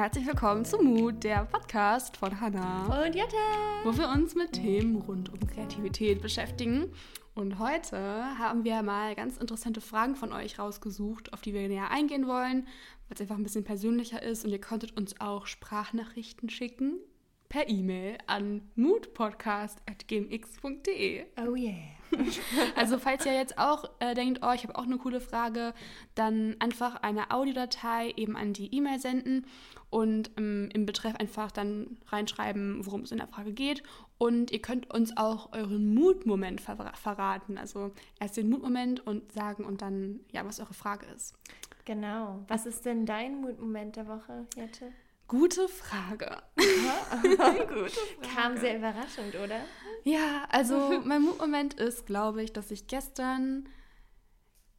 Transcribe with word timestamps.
Herzlich 0.00 0.26
willkommen 0.26 0.64
zu 0.64 0.78
Mut, 0.78 1.22
der 1.24 1.44
Podcast 1.44 2.16
von 2.16 2.40
Hannah 2.40 3.04
und 3.04 3.14
Jutta, 3.14 3.36
wo 3.84 3.94
wir 3.94 4.08
uns 4.08 4.34
mit 4.34 4.52
Themen 4.52 4.96
rund 4.96 5.30
um 5.30 5.38
Kreativität 5.46 6.22
beschäftigen. 6.22 6.90
Und 7.34 7.58
heute 7.58 7.98
haben 8.38 8.64
wir 8.64 8.82
mal 8.82 9.14
ganz 9.14 9.36
interessante 9.36 9.82
Fragen 9.82 10.16
von 10.16 10.32
euch 10.32 10.58
rausgesucht, 10.58 11.34
auf 11.34 11.42
die 11.42 11.52
wir 11.52 11.68
näher 11.68 11.90
eingehen 11.90 12.26
wollen, 12.26 12.62
weil 12.62 13.14
es 13.14 13.20
einfach 13.20 13.36
ein 13.36 13.42
bisschen 13.42 13.64
persönlicher 13.64 14.22
ist. 14.22 14.46
Und 14.46 14.52
ihr 14.52 14.60
konntet 14.62 14.96
uns 14.96 15.20
auch 15.20 15.46
Sprachnachrichten 15.46 16.48
schicken 16.48 16.94
per 17.50 17.68
E-Mail 17.68 18.16
an 18.26 18.62
moodpodcast.gmx.de. 18.76 21.26
Oh 21.46 21.54
yeah. 21.54 21.99
Also 22.76 22.98
falls 22.98 23.26
ihr 23.26 23.34
jetzt 23.34 23.58
auch 23.58 23.84
äh, 24.00 24.14
denkt, 24.14 24.40
oh, 24.42 24.52
ich 24.52 24.62
habe 24.62 24.76
auch 24.76 24.84
eine 24.84 24.98
coole 24.98 25.20
Frage, 25.20 25.74
dann 26.14 26.56
einfach 26.58 26.96
eine 26.96 27.30
Audiodatei 27.30 28.12
eben 28.16 28.36
an 28.36 28.52
die 28.52 28.74
E-Mail 28.74 28.98
senden 28.98 29.46
und 29.90 30.30
ähm, 30.36 30.68
im 30.72 30.86
Betreff 30.86 31.16
einfach 31.16 31.50
dann 31.50 31.98
reinschreiben, 32.08 32.84
worum 32.86 33.02
es 33.02 33.12
in 33.12 33.18
der 33.18 33.28
Frage 33.28 33.52
geht. 33.52 33.82
Und 34.18 34.50
ihr 34.50 34.60
könnt 34.60 34.92
uns 34.92 35.16
auch 35.16 35.52
euren 35.52 35.94
Mutmoment 35.94 36.60
ver 36.60 36.92
verraten. 36.94 37.58
Also 37.58 37.92
erst 38.18 38.36
den 38.36 38.48
Mutmoment 38.48 39.06
und 39.06 39.32
sagen 39.32 39.64
und 39.64 39.82
dann, 39.82 40.20
ja, 40.32 40.44
was 40.44 40.60
eure 40.60 40.74
Frage 40.74 41.06
ist. 41.14 41.34
Genau. 41.84 42.44
Was 42.48 42.66
ist 42.66 42.84
denn 42.84 43.06
dein 43.06 43.40
Mutmoment 43.40 43.96
der 43.96 44.06
Woche, 44.06 44.46
Jette? 44.56 44.92
Gute 45.30 45.68
Frage. 45.68 46.42
Gute 46.56 47.36
Frage. 47.36 47.86
Kam 48.34 48.56
sehr 48.56 48.78
überraschend, 48.78 49.36
oder? 49.36 49.60
Ja, 50.02 50.44
also 50.50 51.00
mein 51.04 51.22
Mutmoment 51.22 51.74
ist, 51.74 52.04
glaube 52.04 52.42
ich, 52.42 52.52
dass 52.52 52.72
ich 52.72 52.88
gestern, 52.88 53.68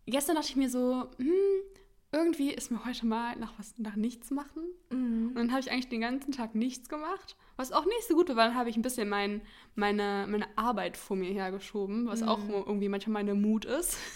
gestern 0.05 0.35
dachte 0.35 0.49
ich 0.49 0.57
mir 0.57 0.69
so, 0.69 1.09
hm, 1.17 1.70
irgendwie 2.13 2.51
ist 2.51 2.71
mir 2.71 2.83
heute 2.83 3.05
mal 3.05 3.37
nach 3.37 3.53
was 3.57 3.73
nach 3.77 3.95
nichts 3.95 4.31
machen. 4.31 4.63
Mhm. 4.89 5.29
Und 5.29 5.35
dann 5.35 5.51
habe 5.51 5.61
ich 5.61 5.71
eigentlich 5.71 5.87
den 5.87 6.01
ganzen 6.01 6.31
Tag 6.31 6.55
nichts 6.55 6.89
gemacht. 6.89 7.37
Was 7.55 7.71
auch 7.71 7.85
nicht 7.85 8.07
so 8.07 8.15
gut 8.15 8.27
war, 8.29 8.35
weil 8.35 8.49
dann 8.49 8.57
habe 8.57 8.69
ich 8.69 8.75
ein 8.75 8.81
bisschen 8.81 9.07
mein, 9.07 9.41
meine, 9.75 10.25
meine 10.27 10.47
Arbeit 10.57 10.97
vor 10.97 11.15
mir 11.15 11.31
hergeschoben, 11.31 12.07
was 12.07 12.21
mhm. 12.21 12.27
auch 12.27 12.39
irgendwie 12.49 12.89
manchmal 12.89 13.23
meine 13.23 13.35
Mut 13.35 13.65
ist. 13.65 13.97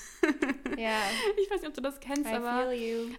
Ja. 0.78 0.98
ich 1.38 1.50
weiß 1.50 1.62
nicht, 1.62 1.70
ob 1.70 1.76
du 1.76 1.82
das 1.82 2.00
kennst, 2.00 2.30
I 2.30 2.34
aber, 2.34 2.72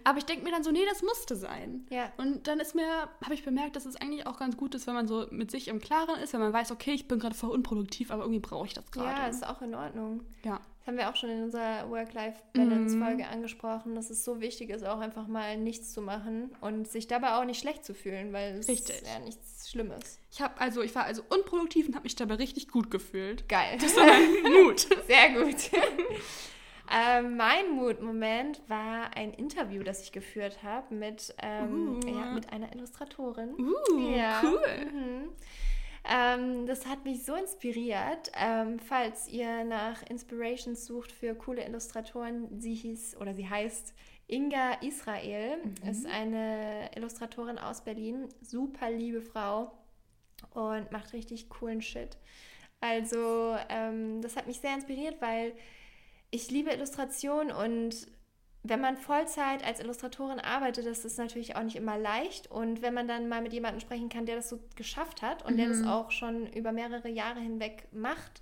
aber 0.03 0.17
ich 0.17 0.25
denke 0.25 0.43
mir 0.43 0.51
dann 0.51 0.63
so, 0.63 0.71
nee, 0.71 0.85
das 0.87 1.01
musste 1.01 1.35
sein. 1.35 1.87
Ja. 1.89 2.11
Und 2.17 2.47
dann 2.47 2.59
ist 2.59 2.75
mir, 2.75 3.09
habe 3.23 3.33
ich 3.33 3.43
bemerkt, 3.43 3.77
dass 3.77 3.85
es 3.85 3.95
eigentlich 3.95 4.27
auch 4.27 4.37
ganz 4.37 4.57
gut 4.57 4.75
ist, 4.75 4.87
wenn 4.87 4.93
man 4.93 5.07
so 5.07 5.25
mit 5.31 5.49
sich 5.49 5.69
im 5.69 5.79
Klaren 5.79 6.19
ist, 6.21 6.33
wenn 6.33 6.41
man 6.41 6.51
weiß, 6.51 6.71
okay, 6.71 6.91
ich 6.91 7.07
bin 7.07 7.17
gerade 7.17 7.33
voll 7.33 7.49
unproduktiv, 7.49 8.11
aber 8.11 8.23
irgendwie 8.23 8.41
brauche 8.41 8.67
ich 8.67 8.73
das 8.73 8.91
gerade. 8.91 9.21
Ja, 9.21 9.27
ist 9.27 9.47
auch 9.47 9.61
in 9.61 9.73
Ordnung. 9.73 10.21
Ja. 10.43 10.59
Das 10.87 10.93
haben 10.93 10.99
wir 10.99 11.09
auch 11.09 11.17
schon 11.17 11.29
in 11.29 11.43
unserer 11.43 11.89
Work-Life-Balance-Folge 11.89 13.23
mhm. 13.25 13.29
angesprochen, 13.29 13.93
dass 13.93 14.09
es 14.09 14.23
so 14.23 14.39
wichtig 14.39 14.69
ist, 14.69 14.85
auch 14.85 14.99
einfach 15.01 15.27
mal 15.27 15.57
nichts 15.57 15.91
zu 15.91 16.01
machen 16.01 16.49
und 16.61 16.87
sich 16.87 17.07
dabei 17.07 17.33
auch 17.33 17.43
nicht 17.43 17.59
schlecht 17.59 17.83
zu 17.83 17.93
fühlen, 17.93 18.31
weil 18.31 18.55
es 18.55 18.69
Richtig. 18.69 18.95
ist 18.95 19.05
ja 19.05 19.19
nichts 19.19 19.69
Schlimmes. 19.69 20.17
Ich 20.31 20.41
habe 20.41 20.61
also, 20.61 20.81
ich 20.81 20.95
war 20.95 21.03
also 21.03 21.23
unproduktiv 21.27 21.89
und 21.89 21.95
habe 21.95 22.03
mich 22.03 22.15
dabei 22.15 22.35
richtig 22.35 22.69
gut 22.69 22.89
gefühlt. 22.89 23.49
Geil. 23.49 23.77
Das 23.81 23.97
war 23.97 24.05
mein 24.05 24.53
Mut. 24.63 24.87
Sehr 25.07 25.43
gut. 25.43 25.71
Ähm, 26.89 27.35
mein 27.35 27.71
Mutmoment 27.71 28.61
war 28.69 29.13
ein 29.13 29.33
Interview, 29.33 29.83
das 29.83 30.03
ich 30.03 30.13
geführt 30.13 30.63
habe 30.63 30.95
mit, 30.95 31.35
ähm, 31.43 31.99
uh. 32.01 32.07
ja, 32.07 32.31
mit 32.31 32.53
einer 32.53 32.73
Illustratorin. 32.73 33.55
Uh, 33.59 34.15
ja. 34.15 34.41
cool. 34.41 34.89
Mhm. 34.93 35.29
Ähm, 36.09 36.65
das 36.65 36.85
hat 36.85 37.03
mich 37.03 37.25
so 37.25 37.35
inspiriert. 37.35 38.31
Ähm, 38.33 38.79
falls 38.79 39.27
ihr 39.27 39.63
nach 39.65 40.03
Inspirations 40.09 40.85
sucht 40.85 41.11
für 41.11 41.35
coole 41.35 41.65
Illustratoren, 41.65 42.59
sie 42.59 42.75
hieß 42.75 43.17
oder 43.17 43.33
sie 43.33 43.49
heißt 43.49 43.93
Inga 44.27 44.73
Israel, 44.81 45.57
mhm. 45.57 45.89
ist 45.89 46.05
eine 46.05 46.89
Illustratorin 46.95 47.57
aus 47.57 47.83
Berlin, 47.83 48.29
super 48.41 48.89
liebe 48.89 49.21
Frau 49.21 49.71
und 50.51 50.91
macht 50.91 51.13
richtig 51.13 51.49
coolen 51.49 51.81
Shit. 51.81 52.17
Also 52.79 53.57
ähm, 53.69 54.21
das 54.21 54.35
hat 54.35 54.47
mich 54.47 54.59
sehr 54.59 54.75
inspiriert, 54.75 55.21
weil 55.21 55.53
ich 56.29 56.51
liebe 56.51 56.71
Illustration 56.71 57.51
und 57.51 58.07
wenn 58.69 58.81
man 58.81 58.97
Vollzeit 58.97 59.65
als 59.65 59.79
Illustratorin 59.79 60.39
arbeitet, 60.39 60.85
das 60.85 61.05
ist 61.05 61.17
natürlich 61.17 61.55
auch 61.55 61.63
nicht 61.63 61.75
immer 61.75 61.97
leicht. 61.97 62.49
Und 62.51 62.81
wenn 62.81 62.93
man 62.93 63.07
dann 63.07 63.29
mal 63.29 63.41
mit 63.41 63.53
jemandem 63.53 63.79
sprechen 63.79 64.09
kann, 64.09 64.25
der 64.25 64.35
das 64.35 64.49
so 64.49 64.59
geschafft 64.75 65.21
hat 65.21 65.45
und 65.45 65.53
mhm. 65.53 65.57
der 65.57 65.69
das 65.69 65.79
mhm. 65.79 65.87
auch 65.87 66.11
schon 66.11 66.47
über 66.47 66.71
mehrere 66.71 67.09
Jahre 67.09 67.39
hinweg 67.39 67.87
macht, 67.91 68.41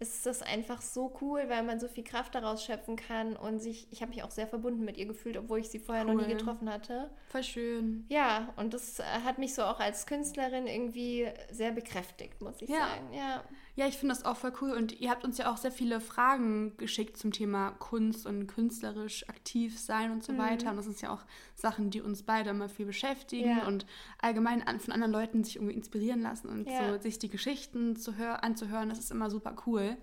ist 0.00 0.26
das 0.26 0.42
einfach 0.42 0.80
so 0.80 1.12
cool, 1.20 1.44
weil 1.48 1.64
man 1.64 1.80
so 1.80 1.88
viel 1.88 2.04
Kraft 2.04 2.34
daraus 2.36 2.64
schöpfen 2.64 2.94
kann 2.94 3.34
und 3.34 3.58
sich, 3.58 3.88
ich 3.90 4.00
habe 4.00 4.10
mich 4.10 4.22
auch 4.22 4.30
sehr 4.30 4.46
verbunden 4.46 4.84
mit 4.84 4.96
ihr 4.96 5.06
gefühlt, 5.06 5.36
obwohl 5.36 5.58
ich 5.58 5.70
sie 5.70 5.80
vorher 5.80 6.06
cool. 6.06 6.14
noch 6.14 6.26
nie 6.26 6.32
getroffen 6.32 6.70
hatte. 6.70 7.10
Voll 7.30 7.42
schön. 7.42 8.06
Ja, 8.08 8.52
und 8.56 8.74
das 8.74 9.00
hat 9.24 9.38
mich 9.38 9.54
so 9.54 9.62
auch 9.62 9.80
als 9.80 10.06
Künstlerin 10.06 10.68
irgendwie 10.68 11.26
sehr 11.50 11.72
bekräftigt, 11.72 12.40
muss 12.40 12.62
ich 12.62 12.68
ja. 12.68 12.78
sagen. 12.78 13.12
Ja. 13.12 13.42
Ja, 13.78 13.86
ich 13.86 13.96
finde 13.96 14.12
das 14.12 14.24
auch 14.24 14.36
voll 14.36 14.52
cool. 14.60 14.72
Und 14.72 14.98
ihr 15.00 15.08
habt 15.08 15.24
uns 15.24 15.38
ja 15.38 15.52
auch 15.52 15.56
sehr 15.56 15.70
viele 15.70 16.00
Fragen 16.00 16.76
geschickt 16.78 17.16
zum 17.16 17.30
Thema 17.30 17.70
Kunst 17.78 18.26
und 18.26 18.48
künstlerisch 18.48 19.28
aktiv 19.28 19.78
sein 19.78 20.10
und 20.10 20.24
so 20.24 20.32
mhm. 20.32 20.38
weiter. 20.38 20.70
Und 20.70 20.78
das 20.78 20.86
sind 20.86 21.00
ja 21.00 21.12
auch 21.12 21.24
Sachen, 21.54 21.90
die 21.90 22.00
uns 22.00 22.24
beide 22.24 22.50
immer 22.50 22.68
viel 22.68 22.86
beschäftigen 22.86 23.58
ja. 23.58 23.68
und 23.68 23.86
allgemein 24.20 24.64
von 24.80 24.92
anderen 24.92 25.12
Leuten 25.12 25.44
sich 25.44 25.54
irgendwie 25.54 25.76
inspirieren 25.76 26.22
lassen 26.22 26.48
und 26.48 26.68
ja. 26.68 26.92
so 26.92 27.00
sich 27.00 27.20
die 27.20 27.28
Geschichten 27.28 27.94
zu 27.94 28.16
hör 28.16 28.42
anzuhören. 28.42 28.88
Das 28.88 28.98
ist 28.98 29.12
immer 29.12 29.30
super 29.30 29.54
cool. 29.64 29.96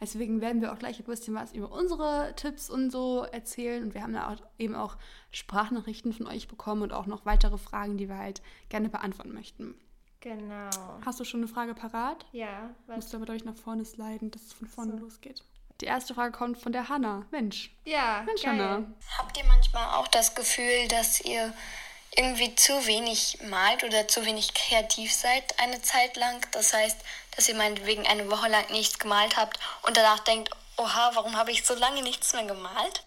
Deswegen 0.00 0.40
werden 0.40 0.62
wir 0.62 0.72
auch 0.72 0.78
gleich 0.78 0.98
ein 0.98 1.04
bisschen 1.04 1.34
was 1.34 1.52
über 1.52 1.70
unsere 1.70 2.32
Tipps 2.34 2.70
und 2.70 2.90
so 2.90 3.24
erzählen. 3.24 3.82
Und 3.82 3.92
wir 3.92 4.02
haben 4.02 4.14
da 4.14 4.32
auch 4.32 4.36
eben 4.58 4.74
auch 4.74 4.96
Sprachnachrichten 5.32 6.14
von 6.14 6.26
euch 6.28 6.48
bekommen 6.48 6.80
und 6.80 6.94
auch 6.94 7.04
noch 7.04 7.26
weitere 7.26 7.58
Fragen, 7.58 7.98
die 7.98 8.08
wir 8.08 8.16
halt 8.16 8.40
gerne 8.70 8.88
beantworten 8.88 9.34
möchten. 9.34 9.74
Genau. 10.20 10.70
Hast 11.04 11.20
du 11.20 11.24
schon 11.24 11.40
eine 11.40 11.48
Frage 11.48 11.74
parat? 11.74 12.26
Ja. 12.32 12.70
Was? 12.86 12.96
Musst 12.96 13.12
du 13.12 13.16
aber, 13.16 13.26
glaube 13.26 13.36
ich, 13.36 13.44
nach 13.44 13.56
vorne 13.56 13.84
sliden, 13.84 14.30
dass 14.30 14.42
es 14.42 14.52
von 14.52 14.66
vorne 14.66 14.92
so. 14.92 14.98
losgeht. 14.98 15.44
Die 15.80 15.86
erste 15.86 16.14
Frage 16.14 16.32
kommt 16.32 16.58
von 16.58 16.72
der 16.72 16.88
Hanna. 16.88 17.24
Mensch. 17.30 17.70
Ja, 17.84 18.22
Mensch, 18.26 18.42
geil. 18.42 18.52
Hanna. 18.52 18.86
Habt 19.16 19.36
ihr 19.38 19.44
manchmal 19.44 19.94
auch 19.96 20.08
das 20.08 20.34
Gefühl, 20.34 20.88
dass 20.88 21.20
ihr 21.20 21.54
irgendwie 22.16 22.54
zu 22.56 22.72
wenig 22.86 23.38
malt 23.48 23.84
oder 23.84 24.08
zu 24.08 24.24
wenig 24.24 24.54
kreativ 24.54 25.12
seid 25.12 25.60
eine 25.60 25.80
Zeit 25.80 26.16
lang? 26.16 26.44
Das 26.50 26.74
heißt, 26.74 27.00
dass 27.36 27.48
ihr 27.48 27.54
meinetwegen 27.54 28.06
eine 28.08 28.28
Woche 28.28 28.48
lang 28.48 28.68
nichts 28.72 28.98
gemalt 28.98 29.36
habt 29.36 29.60
und 29.86 29.96
danach 29.96 30.18
denkt, 30.20 30.50
oha, 30.78 31.12
warum 31.14 31.36
habe 31.36 31.52
ich 31.52 31.64
so 31.64 31.74
lange 31.74 32.02
nichts 32.02 32.32
mehr 32.32 32.44
gemalt? 32.44 33.04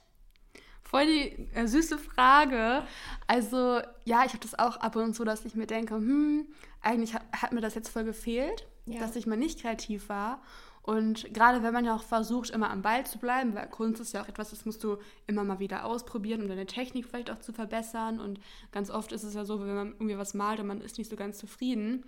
Voll 0.83 1.05
die 1.05 1.49
äh, 1.55 1.67
süße 1.67 1.97
Frage. 1.97 2.85
Also, 3.31 3.79
ja, 4.03 4.25
ich 4.25 4.33
habe 4.33 4.41
das 4.41 4.59
auch 4.59 4.75
ab 4.75 4.97
und 4.97 5.13
zu, 5.13 5.23
dass 5.23 5.45
ich 5.45 5.55
mir 5.55 5.65
denke, 5.65 5.95
hm, 5.95 6.47
eigentlich 6.81 7.13
hat, 7.13 7.23
hat 7.31 7.53
mir 7.53 7.61
das 7.61 7.75
jetzt 7.75 7.87
voll 7.87 8.03
gefehlt, 8.03 8.67
ja. 8.85 8.99
dass 8.99 9.15
ich 9.15 9.25
mal 9.25 9.37
nicht 9.37 9.61
kreativ 9.61 10.09
war. 10.09 10.41
Und 10.81 11.33
gerade 11.33 11.63
wenn 11.63 11.71
man 11.71 11.85
ja 11.85 11.95
auch 11.95 12.03
versucht, 12.03 12.49
immer 12.49 12.69
am 12.69 12.81
Ball 12.81 13.05
zu 13.05 13.19
bleiben, 13.19 13.55
weil 13.55 13.69
Kunst 13.69 14.01
ist 14.01 14.11
ja 14.11 14.21
auch 14.21 14.27
etwas, 14.27 14.49
das 14.49 14.65
musst 14.65 14.83
du 14.83 14.97
immer 15.27 15.45
mal 15.45 15.59
wieder 15.59 15.85
ausprobieren, 15.85 16.41
um 16.41 16.49
deine 16.49 16.65
Technik 16.65 17.05
vielleicht 17.05 17.31
auch 17.31 17.39
zu 17.39 17.53
verbessern. 17.53 18.19
Und 18.19 18.41
ganz 18.73 18.89
oft 18.89 19.13
ist 19.13 19.23
es 19.23 19.33
ja 19.33 19.45
so, 19.45 19.61
wenn 19.61 19.75
man 19.75 19.91
irgendwie 19.93 20.17
was 20.17 20.33
malt 20.33 20.59
und 20.59 20.67
man 20.67 20.81
ist 20.81 20.97
nicht 20.97 21.09
so 21.09 21.15
ganz 21.15 21.37
zufrieden, 21.37 22.03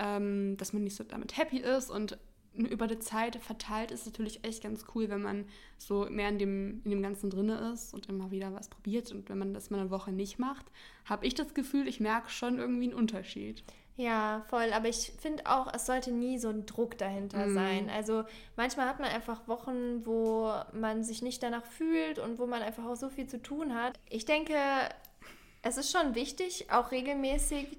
ähm, 0.00 0.56
dass 0.56 0.72
man 0.72 0.82
nicht 0.82 0.96
so 0.96 1.04
damit 1.04 1.36
happy 1.36 1.58
ist. 1.58 1.88
Und 1.88 2.18
über 2.54 2.86
die 2.86 2.98
Zeit 2.98 3.36
verteilt 3.36 3.90
ist 3.90 4.06
natürlich 4.06 4.44
echt 4.44 4.62
ganz 4.62 4.84
cool, 4.94 5.08
wenn 5.08 5.22
man 5.22 5.44
so 5.76 6.06
mehr 6.08 6.28
in 6.28 6.38
dem, 6.38 6.82
in 6.84 6.90
dem 6.90 7.02
Ganzen 7.02 7.30
drinne 7.30 7.72
ist 7.72 7.92
und 7.92 8.08
immer 8.08 8.30
wieder 8.30 8.52
was 8.54 8.68
probiert. 8.68 9.10
Und 9.12 9.28
wenn 9.28 9.38
man 9.38 9.54
das 9.54 9.70
mal 9.70 9.80
eine 9.80 9.90
Woche 9.90 10.12
nicht 10.12 10.38
macht, 10.38 10.66
habe 11.04 11.26
ich 11.26 11.34
das 11.34 11.54
Gefühl, 11.54 11.88
ich 11.88 12.00
merke 12.00 12.30
schon 12.30 12.58
irgendwie 12.58 12.84
einen 12.84 12.94
Unterschied. 12.94 13.64
Ja, 13.96 14.44
voll. 14.48 14.72
Aber 14.72 14.88
ich 14.88 15.12
finde 15.18 15.46
auch, 15.46 15.72
es 15.72 15.86
sollte 15.86 16.10
nie 16.10 16.38
so 16.38 16.48
ein 16.48 16.66
Druck 16.66 16.98
dahinter 16.98 17.46
mm. 17.46 17.54
sein. 17.54 17.90
Also 17.90 18.24
manchmal 18.56 18.88
hat 18.88 18.98
man 18.98 19.08
einfach 19.08 19.46
Wochen, 19.46 20.04
wo 20.04 20.52
man 20.72 21.04
sich 21.04 21.22
nicht 21.22 21.42
danach 21.42 21.64
fühlt 21.64 22.18
und 22.18 22.38
wo 22.38 22.46
man 22.46 22.62
einfach 22.62 22.84
auch 22.84 22.96
so 22.96 23.08
viel 23.08 23.28
zu 23.28 23.40
tun 23.40 23.74
hat. 23.74 23.98
Ich 24.10 24.24
denke, 24.24 24.54
es 25.62 25.76
ist 25.76 25.92
schon 25.92 26.14
wichtig, 26.14 26.70
auch 26.70 26.90
regelmäßig 26.90 27.78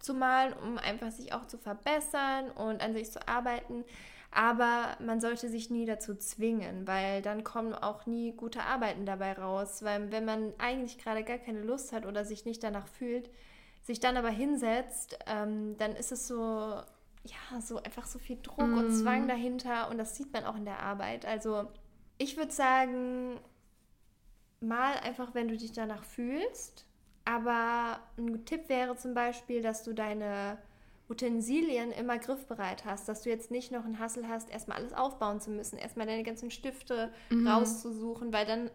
zu 0.00 0.14
malen, 0.14 0.52
um 0.54 0.78
einfach 0.78 1.10
sich 1.10 1.32
auch 1.32 1.46
zu 1.46 1.58
verbessern 1.58 2.50
und 2.50 2.80
an 2.80 2.94
sich 2.94 3.10
zu 3.10 3.26
arbeiten. 3.28 3.84
Aber 4.30 4.96
man 5.00 5.20
sollte 5.20 5.48
sich 5.48 5.70
nie 5.70 5.86
dazu 5.86 6.14
zwingen, 6.14 6.86
weil 6.86 7.22
dann 7.22 7.44
kommen 7.44 7.74
auch 7.74 8.06
nie 8.06 8.32
gute 8.32 8.62
Arbeiten 8.62 9.06
dabei 9.06 9.32
raus. 9.32 9.82
Weil 9.82 10.12
wenn 10.12 10.24
man 10.24 10.52
eigentlich 10.58 10.98
gerade 10.98 11.24
gar 11.24 11.38
keine 11.38 11.62
Lust 11.62 11.92
hat 11.92 12.04
oder 12.04 12.24
sich 12.24 12.44
nicht 12.44 12.62
danach 12.62 12.88
fühlt, 12.88 13.30
sich 13.82 14.00
dann 14.00 14.16
aber 14.18 14.28
hinsetzt, 14.28 15.18
ähm, 15.26 15.76
dann 15.78 15.96
ist 15.96 16.12
es 16.12 16.28
so, 16.28 16.82
ja, 17.24 17.60
so 17.60 17.82
einfach 17.82 18.06
so 18.06 18.18
viel 18.18 18.38
Druck 18.42 18.68
mm. 18.68 18.78
und 18.78 18.92
Zwang 18.92 19.28
dahinter 19.28 19.88
und 19.88 19.96
das 19.96 20.14
sieht 20.14 20.32
man 20.32 20.44
auch 20.44 20.56
in 20.56 20.66
der 20.66 20.80
Arbeit. 20.80 21.24
Also 21.24 21.66
ich 22.18 22.36
würde 22.36 22.52
sagen, 22.52 23.40
mal 24.60 24.94
einfach, 24.98 25.34
wenn 25.34 25.48
du 25.48 25.56
dich 25.56 25.72
danach 25.72 26.04
fühlst. 26.04 26.84
Aber 27.28 28.00
ein 28.16 28.46
Tipp 28.46 28.70
wäre 28.70 28.96
zum 28.96 29.12
Beispiel, 29.12 29.60
dass 29.60 29.82
du 29.82 29.92
deine 29.92 30.56
Utensilien 31.10 31.92
immer 31.92 32.16
griffbereit 32.16 32.86
hast, 32.86 33.06
dass 33.06 33.20
du 33.20 33.28
jetzt 33.28 33.50
nicht 33.50 33.70
noch 33.70 33.84
einen 33.84 33.98
Hassel 33.98 34.26
hast, 34.26 34.48
erstmal 34.48 34.78
alles 34.78 34.94
aufbauen 34.94 35.38
zu 35.38 35.50
müssen, 35.50 35.76
erstmal 35.76 36.06
deine 36.06 36.22
ganzen 36.22 36.50
Stifte 36.50 37.12
mhm. 37.28 37.46
rauszusuchen, 37.46 38.32
weil 38.32 38.46
dann 38.46 38.70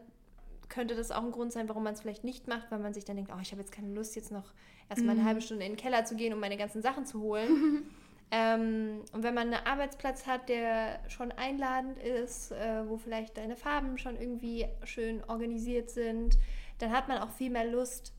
könnte 0.70 0.94
das 0.96 1.10
auch 1.10 1.24
ein 1.24 1.32
Grund 1.32 1.52
sein, 1.52 1.68
warum 1.68 1.84
man 1.84 1.96
es 1.96 2.02
vielleicht 2.02 2.24
nicht 2.24 2.48
macht, 2.48 2.70
weil 2.70 2.78
man 2.78 2.94
sich 2.94 3.06
dann 3.06 3.16
denkt, 3.16 3.32
oh, 3.36 3.40
ich 3.42 3.52
habe 3.52 3.62
jetzt 3.62 3.72
keine 3.72 3.92
Lust, 3.92 4.16
jetzt 4.16 4.32
noch 4.32 4.54
erstmal 4.88 5.16
eine 5.16 5.22
mhm. 5.22 5.28
halbe 5.28 5.42
Stunde 5.42 5.66
in 5.66 5.72
den 5.72 5.78
Keller 5.78 6.06
zu 6.06 6.16
gehen, 6.16 6.32
um 6.32 6.40
meine 6.40 6.58
ganzen 6.58 6.84
Sachen 6.84 7.08
zu 7.08 7.22
holen. 7.22 7.88
ähm, 8.32 9.02
und 9.14 9.24
wenn 9.24 9.34
man 9.34 9.52
einen 9.52 9.66
Arbeitsplatz 9.66 10.28
hat, 10.28 10.48
der 10.48 11.00
schon 11.10 11.32
einladend 11.32 11.98
ist, 11.98 12.52
äh, 12.52 12.88
wo 12.88 12.98
vielleicht 12.98 13.36
deine 13.38 13.56
Farben 13.56 13.98
schon 13.98 14.16
irgendwie 14.16 14.68
schön 14.84 15.24
organisiert 15.24 15.90
sind, 15.90 16.38
dann 16.78 16.92
hat 16.92 17.08
man 17.08 17.18
auch 17.18 17.32
viel 17.32 17.50
mehr 17.50 17.66
Lust, 17.66 18.14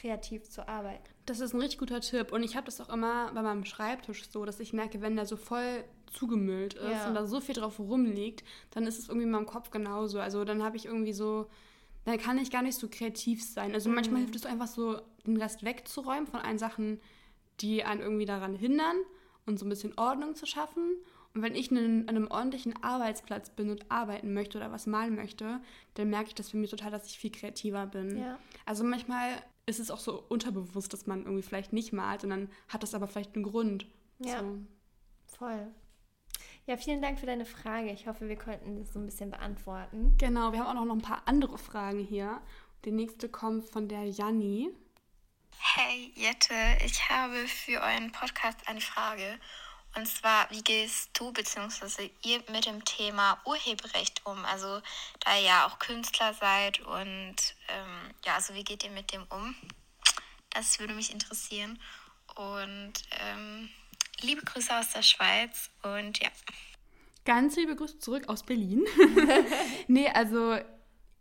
kreativ 0.00 0.48
zu 0.48 0.66
arbeiten. 0.68 1.04
Das 1.26 1.40
ist 1.40 1.52
ein 1.52 1.60
richtig 1.60 1.78
guter 1.78 2.00
Tipp. 2.00 2.32
Und 2.32 2.42
ich 2.42 2.56
habe 2.56 2.66
das 2.66 2.80
auch 2.80 2.88
immer 2.88 3.32
bei 3.32 3.42
meinem 3.42 3.64
Schreibtisch 3.64 4.28
so, 4.30 4.44
dass 4.44 4.60
ich 4.60 4.72
merke, 4.72 5.00
wenn 5.00 5.16
der 5.16 5.26
so 5.26 5.36
voll 5.36 5.84
zugemüllt 6.10 6.74
ist 6.74 6.90
ja. 6.90 7.08
und 7.08 7.14
da 7.14 7.26
so 7.26 7.40
viel 7.40 7.54
drauf 7.54 7.78
rumliegt, 7.78 8.42
dann 8.70 8.86
ist 8.86 8.98
es 8.98 9.08
irgendwie 9.08 9.26
in 9.26 9.30
meinem 9.30 9.46
Kopf 9.46 9.70
genauso. 9.70 10.18
Also 10.18 10.44
dann 10.44 10.62
habe 10.62 10.76
ich 10.76 10.86
irgendwie 10.86 11.12
so, 11.12 11.48
dann 12.04 12.18
kann 12.18 12.38
ich 12.38 12.50
gar 12.50 12.62
nicht 12.62 12.78
so 12.78 12.88
kreativ 12.88 13.44
sein. 13.44 13.74
Also 13.74 13.88
mhm. 13.88 13.96
manchmal 13.96 14.20
hilft 14.20 14.36
es 14.36 14.46
einfach 14.46 14.66
so, 14.66 15.00
den 15.26 15.36
Rest 15.36 15.64
wegzuräumen 15.64 16.26
von 16.26 16.40
allen 16.40 16.58
Sachen, 16.58 17.00
die 17.60 17.84
einen 17.84 18.00
irgendwie 18.00 18.24
daran 18.24 18.54
hindern 18.54 18.96
und 19.46 19.58
so 19.58 19.66
ein 19.66 19.68
bisschen 19.68 19.96
Ordnung 19.98 20.34
zu 20.34 20.46
schaffen. 20.46 20.96
Und 21.32 21.42
wenn 21.42 21.54
ich 21.54 21.70
an 21.70 22.08
einem 22.08 22.28
ordentlichen 22.28 22.82
Arbeitsplatz 22.82 23.50
bin 23.50 23.70
und 23.70 23.90
arbeiten 23.90 24.32
möchte 24.32 24.58
oder 24.58 24.72
was 24.72 24.86
malen 24.86 25.14
möchte, 25.14 25.60
dann 25.94 26.10
merke 26.10 26.28
ich 26.28 26.34
das 26.34 26.50
für 26.50 26.56
mich 26.56 26.70
total, 26.70 26.90
dass 26.90 27.06
ich 27.06 27.18
viel 27.18 27.30
kreativer 27.30 27.86
bin. 27.86 28.18
Ja. 28.18 28.38
Also 28.66 28.82
manchmal 28.82 29.28
ist 29.66 29.78
es 29.78 29.90
auch 29.90 30.00
so 30.00 30.24
unterbewusst, 30.28 30.92
dass 30.92 31.06
man 31.06 31.20
irgendwie 31.20 31.42
vielleicht 31.42 31.72
nicht 31.72 31.92
malt 31.92 32.24
und 32.24 32.30
dann 32.30 32.50
hat 32.68 32.82
das 32.82 32.94
aber 32.94 33.06
vielleicht 33.06 33.36
einen 33.36 33.44
Grund. 33.44 33.86
Ja, 34.18 34.40
so. 34.40 34.58
voll. 35.38 35.68
Ja, 36.66 36.76
vielen 36.76 37.00
Dank 37.00 37.18
für 37.18 37.26
deine 37.26 37.46
Frage. 37.46 37.90
Ich 37.90 38.06
hoffe, 38.06 38.28
wir 38.28 38.36
konnten 38.36 38.76
das 38.76 38.92
so 38.92 38.98
ein 38.98 39.06
bisschen 39.06 39.30
beantworten. 39.30 40.14
Genau, 40.18 40.52
wir 40.52 40.60
haben 40.60 40.78
auch 40.78 40.84
noch 40.84 40.94
ein 40.94 41.00
paar 41.00 41.22
andere 41.26 41.58
Fragen 41.58 42.00
hier. 42.00 42.40
Die 42.84 42.92
nächste 42.92 43.28
kommt 43.28 43.68
von 43.68 43.88
der 43.88 44.04
Janni. 44.04 44.70
Hey 45.58 46.12
Jette, 46.14 46.54
ich 46.84 47.08
habe 47.08 47.34
für 47.46 47.80
euren 47.80 48.12
Podcast 48.12 48.58
eine 48.66 48.80
Frage. 48.80 49.38
Und 49.96 50.06
zwar, 50.06 50.50
wie 50.50 50.62
gehst 50.62 51.10
du 51.14 51.32
bzw. 51.32 52.10
ihr 52.22 52.42
mit 52.52 52.66
dem 52.66 52.84
Thema 52.84 53.40
Urheberrecht 53.44 54.24
um? 54.24 54.44
Also 54.44 54.80
da 55.20 55.36
ihr 55.36 55.42
ja 55.42 55.66
auch 55.66 55.78
Künstler 55.78 56.32
seid 56.34 56.80
und 56.80 57.36
ähm, 57.68 58.14
ja, 58.24 58.34
also 58.36 58.54
wie 58.54 58.64
geht 58.64 58.84
ihr 58.84 58.90
mit 58.90 59.12
dem 59.12 59.24
um? 59.30 59.56
Das 60.50 60.78
würde 60.78 60.94
mich 60.94 61.12
interessieren. 61.12 61.80
Und 62.36 62.92
ähm, 63.20 63.68
liebe 64.20 64.42
Grüße 64.42 64.76
aus 64.76 64.90
der 64.90 65.02
Schweiz 65.02 65.70
und 65.82 66.18
ja. 66.22 66.28
Ganz 67.24 67.56
liebe 67.56 67.76
Grüße 67.76 67.98
zurück 67.98 68.28
aus 68.28 68.44
Berlin. 68.44 68.84
nee, 69.88 70.08
also 70.08 70.58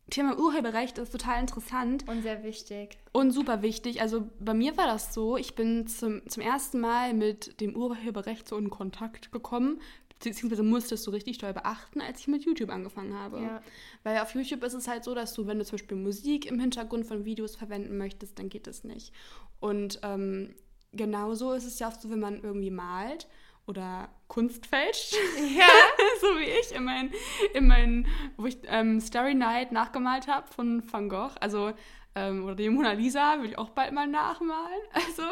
Thema 0.10 0.38
Urheberrecht 0.40 0.98
ist 0.98 1.12
total 1.12 1.40
interessant. 1.40 2.08
Und 2.08 2.22
sehr 2.22 2.44
wichtig. 2.44 2.98
Und 3.12 3.32
super 3.32 3.62
wichtig. 3.62 4.02
Also 4.02 4.30
bei 4.40 4.54
mir 4.54 4.78
war 4.78 4.88
das 4.88 5.14
so, 5.14 5.38
ich 5.38 5.56
bin 5.56 5.88
zum, 5.88 6.28
zum 6.28 6.42
ersten 6.44 6.80
Mal 6.80 7.14
mit 7.14 7.60
dem 7.62 7.76
Urheberrecht 7.76 8.48
so 8.48 8.58
in 8.58 8.70
Kontakt 8.70 9.32
gekommen, 9.32 9.82
beziehungsweise 10.24 10.64
musste 10.64 10.96
es 10.96 11.04
so 11.04 11.12
richtig 11.12 11.38
doll 11.38 11.54
beachten, 11.54 12.02
als 12.02 12.20
ich 12.20 12.28
mit 12.28 12.44
YouTube 12.44 12.70
angefangen 12.70 13.14
habe. 13.14 13.42
Ja. 13.42 13.62
Weil 14.04 14.20
auf 14.20 14.36
YouTube 14.36 14.64
ist 14.64 14.74
es 14.74 14.88
halt 14.88 15.04
so, 15.04 15.16
dass 15.16 15.34
du, 15.34 15.48
wenn 15.48 15.60
du 15.60 15.66
zum 15.66 15.78
Beispiel 15.78 15.98
Musik 15.98 16.46
im 16.46 16.60
Hintergrund 16.60 17.06
von 17.06 17.26
Videos 17.26 17.56
verwenden 17.56 17.98
möchtest, 17.98 18.38
dann 18.38 18.50
geht 18.50 18.68
das 18.68 18.84
nicht. 18.84 19.14
Und 19.60 20.00
ähm, 20.04 20.56
genauso 20.92 21.54
ist 21.54 21.66
es 21.66 21.80
ja 21.80 21.88
auch 21.90 22.00
so, 22.00 22.10
wenn 22.10 22.20
man 22.20 22.44
irgendwie 22.44 22.72
malt 22.72 23.28
oder 23.66 24.10
Kunst 24.30 24.68
fälscht. 24.68 25.16
Ja. 25.58 25.68
so 26.22 26.28
wie 26.40 26.60
ich 26.62 26.74
in 26.74 26.86
meinen, 26.86 27.12
in 27.54 27.68
mein, 27.68 28.08
wo 28.38 28.46
ich 28.46 28.60
ähm, 28.68 29.02
Starry 29.02 29.34
Night 29.34 29.74
nachgemalt 29.74 30.28
habe 30.28 30.48
von 30.48 30.82
Van 30.90 31.10
Gogh. 31.10 31.36
Also, 31.42 31.74
ähm, 32.16 32.46
oder 32.46 32.56
die 32.56 32.70
Mona 32.70 32.94
Lisa 32.94 33.42
will 33.42 33.50
ich 33.50 33.58
auch 33.58 33.72
bald 33.72 33.92
mal 33.92 34.08
nachmalen. 34.08 34.82
Also, 34.94 35.24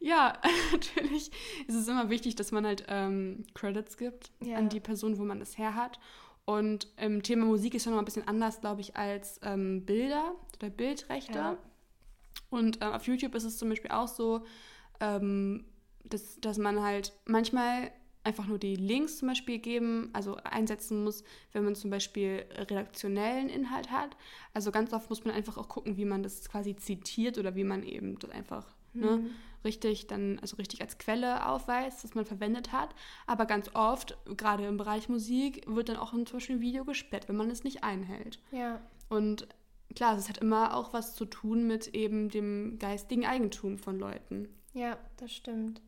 ja, 0.00 0.32
natürlich 0.72 1.30
ist 1.68 1.74
es 1.74 1.86
immer 1.86 2.08
wichtig, 2.08 2.34
dass 2.34 2.50
man 2.50 2.66
halt 2.66 2.84
ähm, 2.88 3.44
Credits 3.54 3.96
gibt 3.96 4.32
ja. 4.40 4.56
an 4.56 4.70
die 4.70 4.80
Person, 4.80 5.18
wo 5.18 5.24
man 5.24 5.40
es 5.40 5.58
her 5.58 5.74
hat. 5.74 6.00
Und 6.46 6.88
im 6.96 7.22
Thema 7.22 7.44
Musik 7.44 7.74
ist 7.74 7.84
schon 7.84 7.92
noch 7.92 7.98
ein 7.98 8.06
bisschen 8.06 8.26
anders, 8.26 8.60
glaube 8.60 8.80
ich, 8.80 8.96
als 8.96 9.38
ähm, 9.42 9.84
Bilder 9.84 10.34
oder 10.56 10.70
Bildrechte. 10.70 11.38
Ja. 11.38 11.58
Und 12.48 12.80
äh, 12.80 12.86
auf 12.86 13.06
YouTube 13.06 13.34
ist 13.34 13.44
es 13.44 13.58
zum 13.58 13.68
Beispiel 13.68 13.90
auch 13.90 14.08
so, 14.08 14.40
ähm, 14.98 15.66
dass, 16.04 16.40
dass 16.40 16.56
man 16.56 16.82
halt 16.82 17.12
manchmal 17.26 17.92
einfach 18.22 18.46
nur 18.46 18.58
die 18.58 18.76
Links 18.76 19.18
zum 19.18 19.28
Beispiel 19.28 19.58
geben, 19.58 20.10
also 20.12 20.36
einsetzen 20.36 21.04
muss, 21.04 21.24
wenn 21.52 21.64
man 21.64 21.74
zum 21.74 21.90
Beispiel 21.90 22.44
redaktionellen 22.54 23.48
Inhalt 23.48 23.90
hat. 23.90 24.16
Also 24.52 24.70
ganz 24.72 24.92
oft 24.92 25.08
muss 25.08 25.24
man 25.24 25.34
einfach 25.34 25.56
auch 25.56 25.68
gucken, 25.68 25.96
wie 25.96 26.04
man 26.04 26.22
das 26.22 26.48
quasi 26.48 26.76
zitiert 26.76 27.38
oder 27.38 27.54
wie 27.54 27.64
man 27.64 27.82
eben 27.82 28.18
das 28.18 28.30
einfach 28.30 28.66
ne, 28.92 29.16
mhm. 29.16 29.22
ne, 29.24 29.30
richtig 29.64 30.06
dann, 30.06 30.38
also 30.40 30.56
richtig 30.56 30.80
als 30.82 30.98
Quelle 30.98 31.46
aufweist, 31.46 32.04
was 32.04 32.14
man 32.14 32.24
verwendet 32.24 32.72
hat. 32.72 32.94
Aber 33.26 33.46
ganz 33.46 33.70
oft, 33.74 34.16
gerade 34.36 34.66
im 34.66 34.76
Bereich 34.76 35.08
Musik, 35.08 35.64
wird 35.66 35.88
dann 35.88 35.96
auch 35.96 36.12
zum 36.12 36.24
Beispiel 36.24 36.56
ein 36.56 36.62
Video 36.62 36.84
gesperrt, 36.84 37.28
wenn 37.28 37.36
man 37.36 37.50
es 37.50 37.64
nicht 37.64 37.84
einhält. 37.84 38.38
Ja. 38.52 38.80
Und 39.08 39.48
klar, 39.94 40.16
es 40.16 40.28
hat 40.28 40.38
immer 40.38 40.74
auch 40.76 40.92
was 40.92 41.14
zu 41.14 41.24
tun 41.24 41.66
mit 41.66 41.88
eben 41.88 42.28
dem 42.28 42.78
geistigen 42.78 43.26
Eigentum 43.26 43.78
von 43.78 43.98
Leuten. 43.98 44.48
Ja, 44.72 44.98
das 45.16 45.32
stimmt. 45.32 45.80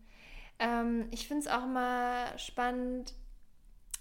Ähm, 0.59 1.07
ich 1.11 1.27
finde 1.27 1.43
es 1.43 1.49
auch 1.49 1.67
mal 1.67 2.39
spannend, 2.39 3.15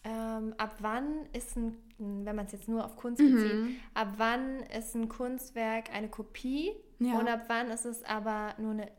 ähm, 0.04 0.56
ab 0.58 0.76
wann 0.80 1.28
ist 1.34 1.56
ein, 1.56 1.78
wenn 1.98 2.36
man 2.36 2.46
es 2.46 2.52
jetzt 2.52 2.68
nur 2.68 2.84
auf 2.84 2.96
Kunst 2.96 3.20
bezieht, 3.20 3.54
mhm. 3.54 3.76
ab 3.94 4.14
wann 4.18 4.62
ist 4.78 4.96
ein 4.96 5.10
Kunstwerk 5.10 5.94
eine 5.94 6.10
Kopie 6.10 6.72
ja. 7.00 7.20
und 7.20 7.28
ab 7.28 7.44
wann 7.48 7.70
ist 7.70 7.86
es 7.86 8.04
aber 8.04 8.56
nur 8.58 8.72
eine, 8.72 8.92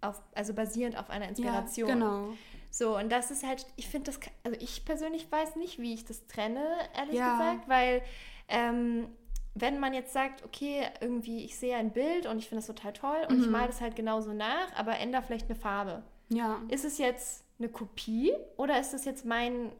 auf, 0.00 0.20
also 0.34 0.54
basierend 0.54 0.98
auf 0.98 1.10
einer 1.10 1.28
Inspiration. 1.28 1.88
Ja, 1.88 1.94
genau. 1.94 2.28
So, 2.70 2.98
und 2.98 3.10
das 3.10 3.30
ist 3.30 3.46
halt, 3.46 3.66
ich 3.76 3.88
finde 3.88 4.10
das, 4.10 4.20
also 4.44 4.58
ich 4.60 4.84
persönlich 4.84 5.30
weiß 5.30 5.56
nicht, 5.56 5.78
wie 5.78 5.94
ich 5.94 6.04
das 6.04 6.26
trenne, 6.26 6.64
ehrlich 6.96 7.16
ja. 7.16 7.38
gesagt, 7.38 7.68
weil 7.68 8.02
ähm, 8.48 9.08
wenn 9.54 9.78
man 9.78 9.94
jetzt 9.94 10.12
sagt, 10.12 10.44
okay, 10.44 10.86
irgendwie, 11.00 11.44
ich 11.44 11.56
sehe 11.56 11.76
ein 11.76 11.92
Bild 11.92 12.26
und 12.26 12.38
ich 12.38 12.48
finde 12.48 12.64
das 12.64 12.66
total 12.66 12.92
toll 12.92 13.26
und 13.28 13.38
mhm. 13.38 13.44
ich 13.44 13.50
male 13.50 13.68
das 13.68 13.80
halt 13.80 13.96
genauso 13.96 14.32
nach, 14.32 14.74
aber 14.76 14.98
ändere 14.98 15.22
vielleicht 15.22 15.46
eine 15.46 15.58
Farbe. 15.58 16.02
Ja. 16.28 16.62
Ist 16.68 16.84
es 16.84 16.98
jetzt 16.98 17.44
eine 17.58 17.68
Kopie 17.68 18.32
oder 18.56 18.78
ist 18.78 18.94
es 18.94 19.04
jetzt 19.04 19.24
mein, 19.24 19.72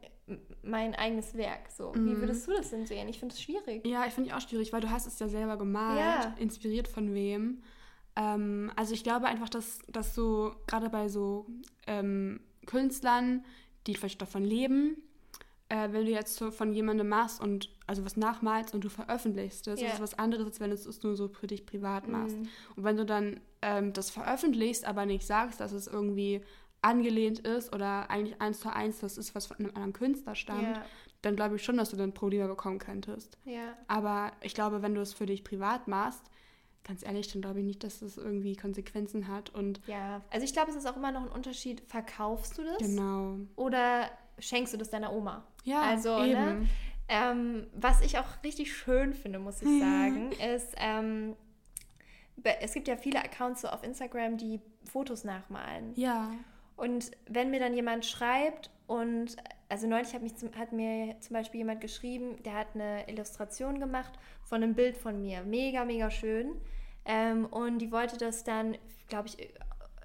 mein 0.61 0.95
eigenes 0.95 1.35
Werk? 1.35 1.69
So, 1.71 1.93
mhm. 1.93 2.05
wie 2.05 2.17
würdest 2.17 2.47
du 2.47 2.51
das 2.51 2.69
denn 2.69 2.85
sehen? 2.85 3.07
Ich 3.07 3.19
finde 3.19 3.33
es 3.33 3.41
schwierig. 3.41 3.85
Ja, 3.85 4.05
ich 4.05 4.13
finde 4.13 4.29
es 4.29 4.35
auch 4.35 4.47
schwierig, 4.47 4.73
weil 4.73 4.81
du 4.81 4.89
hast 4.89 5.07
es 5.07 5.19
ja 5.19 5.27
selber 5.27 5.57
gemalt, 5.57 5.99
ja. 5.99 6.35
inspiriert 6.37 6.87
von 6.87 7.13
wem. 7.13 7.61
Ähm, 8.15 8.71
also 8.75 8.93
ich 8.93 9.03
glaube 9.03 9.27
einfach, 9.27 9.49
dass, 9.49 9.79
dass 9.87 10.15
so, 10.15 10.55
gerade 10.67 10.89
bei 10.89 11.07
so 11.07 11.45
ähm, 11.87 12.41
Künstlern, 12.65 13.45
die 13.87 13.95
vielleicht 13.95 14.21
davon 14.21 14.43
leben, 14.43 15.01
äh, 15.69 15.91
wenn 15.91 16.05
du 16.05 16.11
jetzt 16.11 16.35
so 16.35 16.51
von 16.51 16.73
jemandem 16.73 17.07
machst 17.07 17.41
und 17.41 17.69
also 17.85 18.03
was 18.03 18.17
nachmalst 18.17 18.73
und 18.73 18.83
du 18.83 18.89
veröffentlichst 18.89 19.67
es, 19.67 19.79
yeah. 19.79 19.93
ist 19.93 20.01
was 20.01 20.17
anderes, 20.17 20.45
als 20.45 20.59
wenn 20.59 20.71
du 20.71 20.75
es 20.75 21.03
nur 21.03 21.15
so 21.15 21.29
für 21.29 21.47
dich 21.47 21.65
privat 21.65 22.07
machst. 22.07 22.37
Mm. 22.37 22.47
Und 22.75 22.83
wenn 22.83 22.97
du 22.97 23.05
dann 23.05 23.39
ähm, 23.61 23.93
das 23.93 24.09
veröffentlichst, 24.09 24.85
aber 24.85 25.05
nicht 25.05 25.25
sagst, 25.25 25.59
dass 25.59 25.71
es 25.71 25.87
irgendwie 25.87 26.41
angelehnt 26.81 27.39
ist 27.39 27.73
oder 27.73 28.09
eigentlich 28.09 28.41
eins 28.41 28.59
zu 28.61 28.73
eins 28.73 28.99
das 28.99 29.17
ist, 29.17 29.35
was 29.35 29.45
von 29.45 29.57
einem 29.57 29.69
anderen 29.69 29.93
Künstler 29.93 30.33
stammt, 30.33 30.63
yeah. 30.63 30.85
dann 31.21 31.35
glaube 31.35 31.57
ich 31.57 31.63
schon, 31.63 31.77
dass 31.77 31.91
du 31.91 31.97
dann 31.97 32.13
Probleme 32.13 32.47
bekommen 32.47 32.79
könntest. 32.79 33.37
Yeah. 33.45 33.77
Aber 33.87 34.31
ich 34.41 34.55
glaube, 34.55 34.81
wenn 34.81 34.95
du 34.95 35.01
es 35.01 35.13
für 35.13 35.27
dich 35.27 35.43
privat 35.43 35.87
machst, 35.87 36.23
ganz 36.83 37.03
ehrlich, 37.03 37.31
dann 37.31 37.41
glaube 37.41 37.59
ich 37.59 37.65
nicht, 37.65 37.83
dass 37.83 37.99
das 37.99 38.17
irgendwie 38.17 38.55
Konsequenzen 38.55 39.27
hat. 39.27 39.53
Und 39.53 39.81
ja, 39.85 40.21
also 40.31 40.43
ich 40.43 40.53
glaube, 40.53 40.71
es 40.71 40.77
ist 40.77 40.87
auch 40.87 40.97
immer 40.97 41.11
noch 41.11 41.21
ein 41.21 41.31
Unterschied, 41.31 41.83
verkaufst 41.87 42.57
du 42.57 42.63
das? 42.63 42.79
Genau. 42.79 43.37
Oder 43.55 44.09
schenkst 44.39 44.73
du 44.73 44.77
das 44.77 44.89
deiner 44.89 45.13
Oma? 45.13 45.43
Ja, 45.69 45.81
also, 45.81 46.19
ne, 46.19 46.27
eben. 46.27 46.59
Ne? 46.61 46.67
Ähm, 47.07 47.67
was 47.73 48.01
ich 48.01 48.17
auch 48.19 48.43
richtig 48.43 48.75
schön 48.75 49.13
finde, 49.13 49.39
muss 49.39 49.61
ich 49.61 49.67
mhm. 49.67 49.79
sagen, 49.79 50.31
ist, 50.53 50.75
ähm, 50.77 51.35
es 52.61 52.73
gibt 52.73 52.87
ja 52.87 52.95
viele 52.95 53.19
Accounts 53.19 53.61
so 53.61 53.67
auf 53.67 53.83
Instagram, 53.83 54.37
die 54.37 54.61
Fotos 54.85 55.23
nachmalen. 55.23 55.93
Ja. 55.95 56.31
Und 56.77 57.11
wenn 57.27 57.49
mir 57.49 57.59
dann 57.59 57.73
jemand 57.73 58.05
schreibt 58.05 58.69
und 58.87 59.35
also 59.69 59.87
neulich 59.87 60.13
hat, 60.13 60.21
mich 60.21 60.35
zum, 60.35 60.53
hat 60.55 60.71
mir 60.71 61.15
zum 61.19 61.33
Beispiel 61.33 61.59
jemand 61.59 61.81
geschrieben, 61.81 62.41
der 62.43 62.53
hat 62.53 62.67
eine 62.73 63.07
Illustration 63.09 63.79
gemacht 63.79 64.13
von 64.43 64.63
einem 64.63 64.73
Bild 64.73 64.95
von 64.95 65.21
mir. 65.21 65.41
Mega, 65.43 65.85
mega 65.85 66.09
schön. 66.09 66.53
Ähm, 67.05 67.45
und 67.45 67.79
die 67.79 67.91
wollte 67.91 68.17
das 68.17 68.43
dann, 68.43 68.77
glaube 69.07 69.27
ich, 69.27 69.49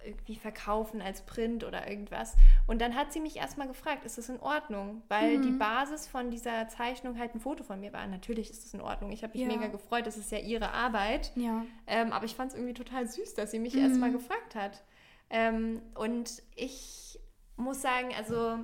irgendwie 0.04 0.36
verkaufen 0.36 1.00
als 1.02 1.22
Print 1.22 1.64
oder 1.64 1.88
irgendwas. 1.88 2.36
Und 2.66 2.80
dann 2.80 2.94
hat 2.94 3.12
sie 3.12 3.20
mich 3.20 3.36
erstmal 3.36 3.68
gefragt, 3.68 4.04
ist 4.04 4.18
das 4.18 4.28
in 4.28 4.40
Ordnung? 4.40 5.02
Weil 5.08 5.38
mhm. 5.38 5.42
die 5.42 5.50
Basis 5.52 6.06
von 6.06 6.30
dieser 6.30 6.68
Zeichnung 6.68 7.18
halt 7.18 7.34
ein 7.34 7.40
Foto 7.40 7.64
von 7.64 7.80
mir 7.80 7.92
war. 7.92 8.06
Natürlich 8.06 8.50
ist 8.50 8.64
das 8.64 8.74
in 8.74 8.80
Ordnung. 8.80 9.12
Ich 9.12 9.22
habe 9.22 9.36
mich 9.36 9.46
ja. 9.46 9.48
mega 9.48 9.68
gefreut, 9.68 10.06
das 10.06 10.16
ist 10.16 10.30
ja 10.30 10.38
ihre 10.38 10.72
Arbeit. 10.72 11.32
Ja. 11.36 11.64
Ähm, 11.86 12.12
aber 12.12 12.24
ich 12.24 12.34
fand 12.34 12.52
es 12.52 12.56
irgendwie 12.56 12.74
total 12.74 13.06
süß, 13.06 13.34
dass 13.34 13.50
sie 13.50 13.58
mich 13.58 13.74
mhm. 13.74 13.82
erstmal 13.82 14.12
gefragt 14.12 14.54
hat. 14.54 14.82
Ähm, 15.30 15.82
und 15.94 16.42
ich 16.54 17.18
muss 17.56 17.82
sagen, 17.82 18.12
also 18.16 18.58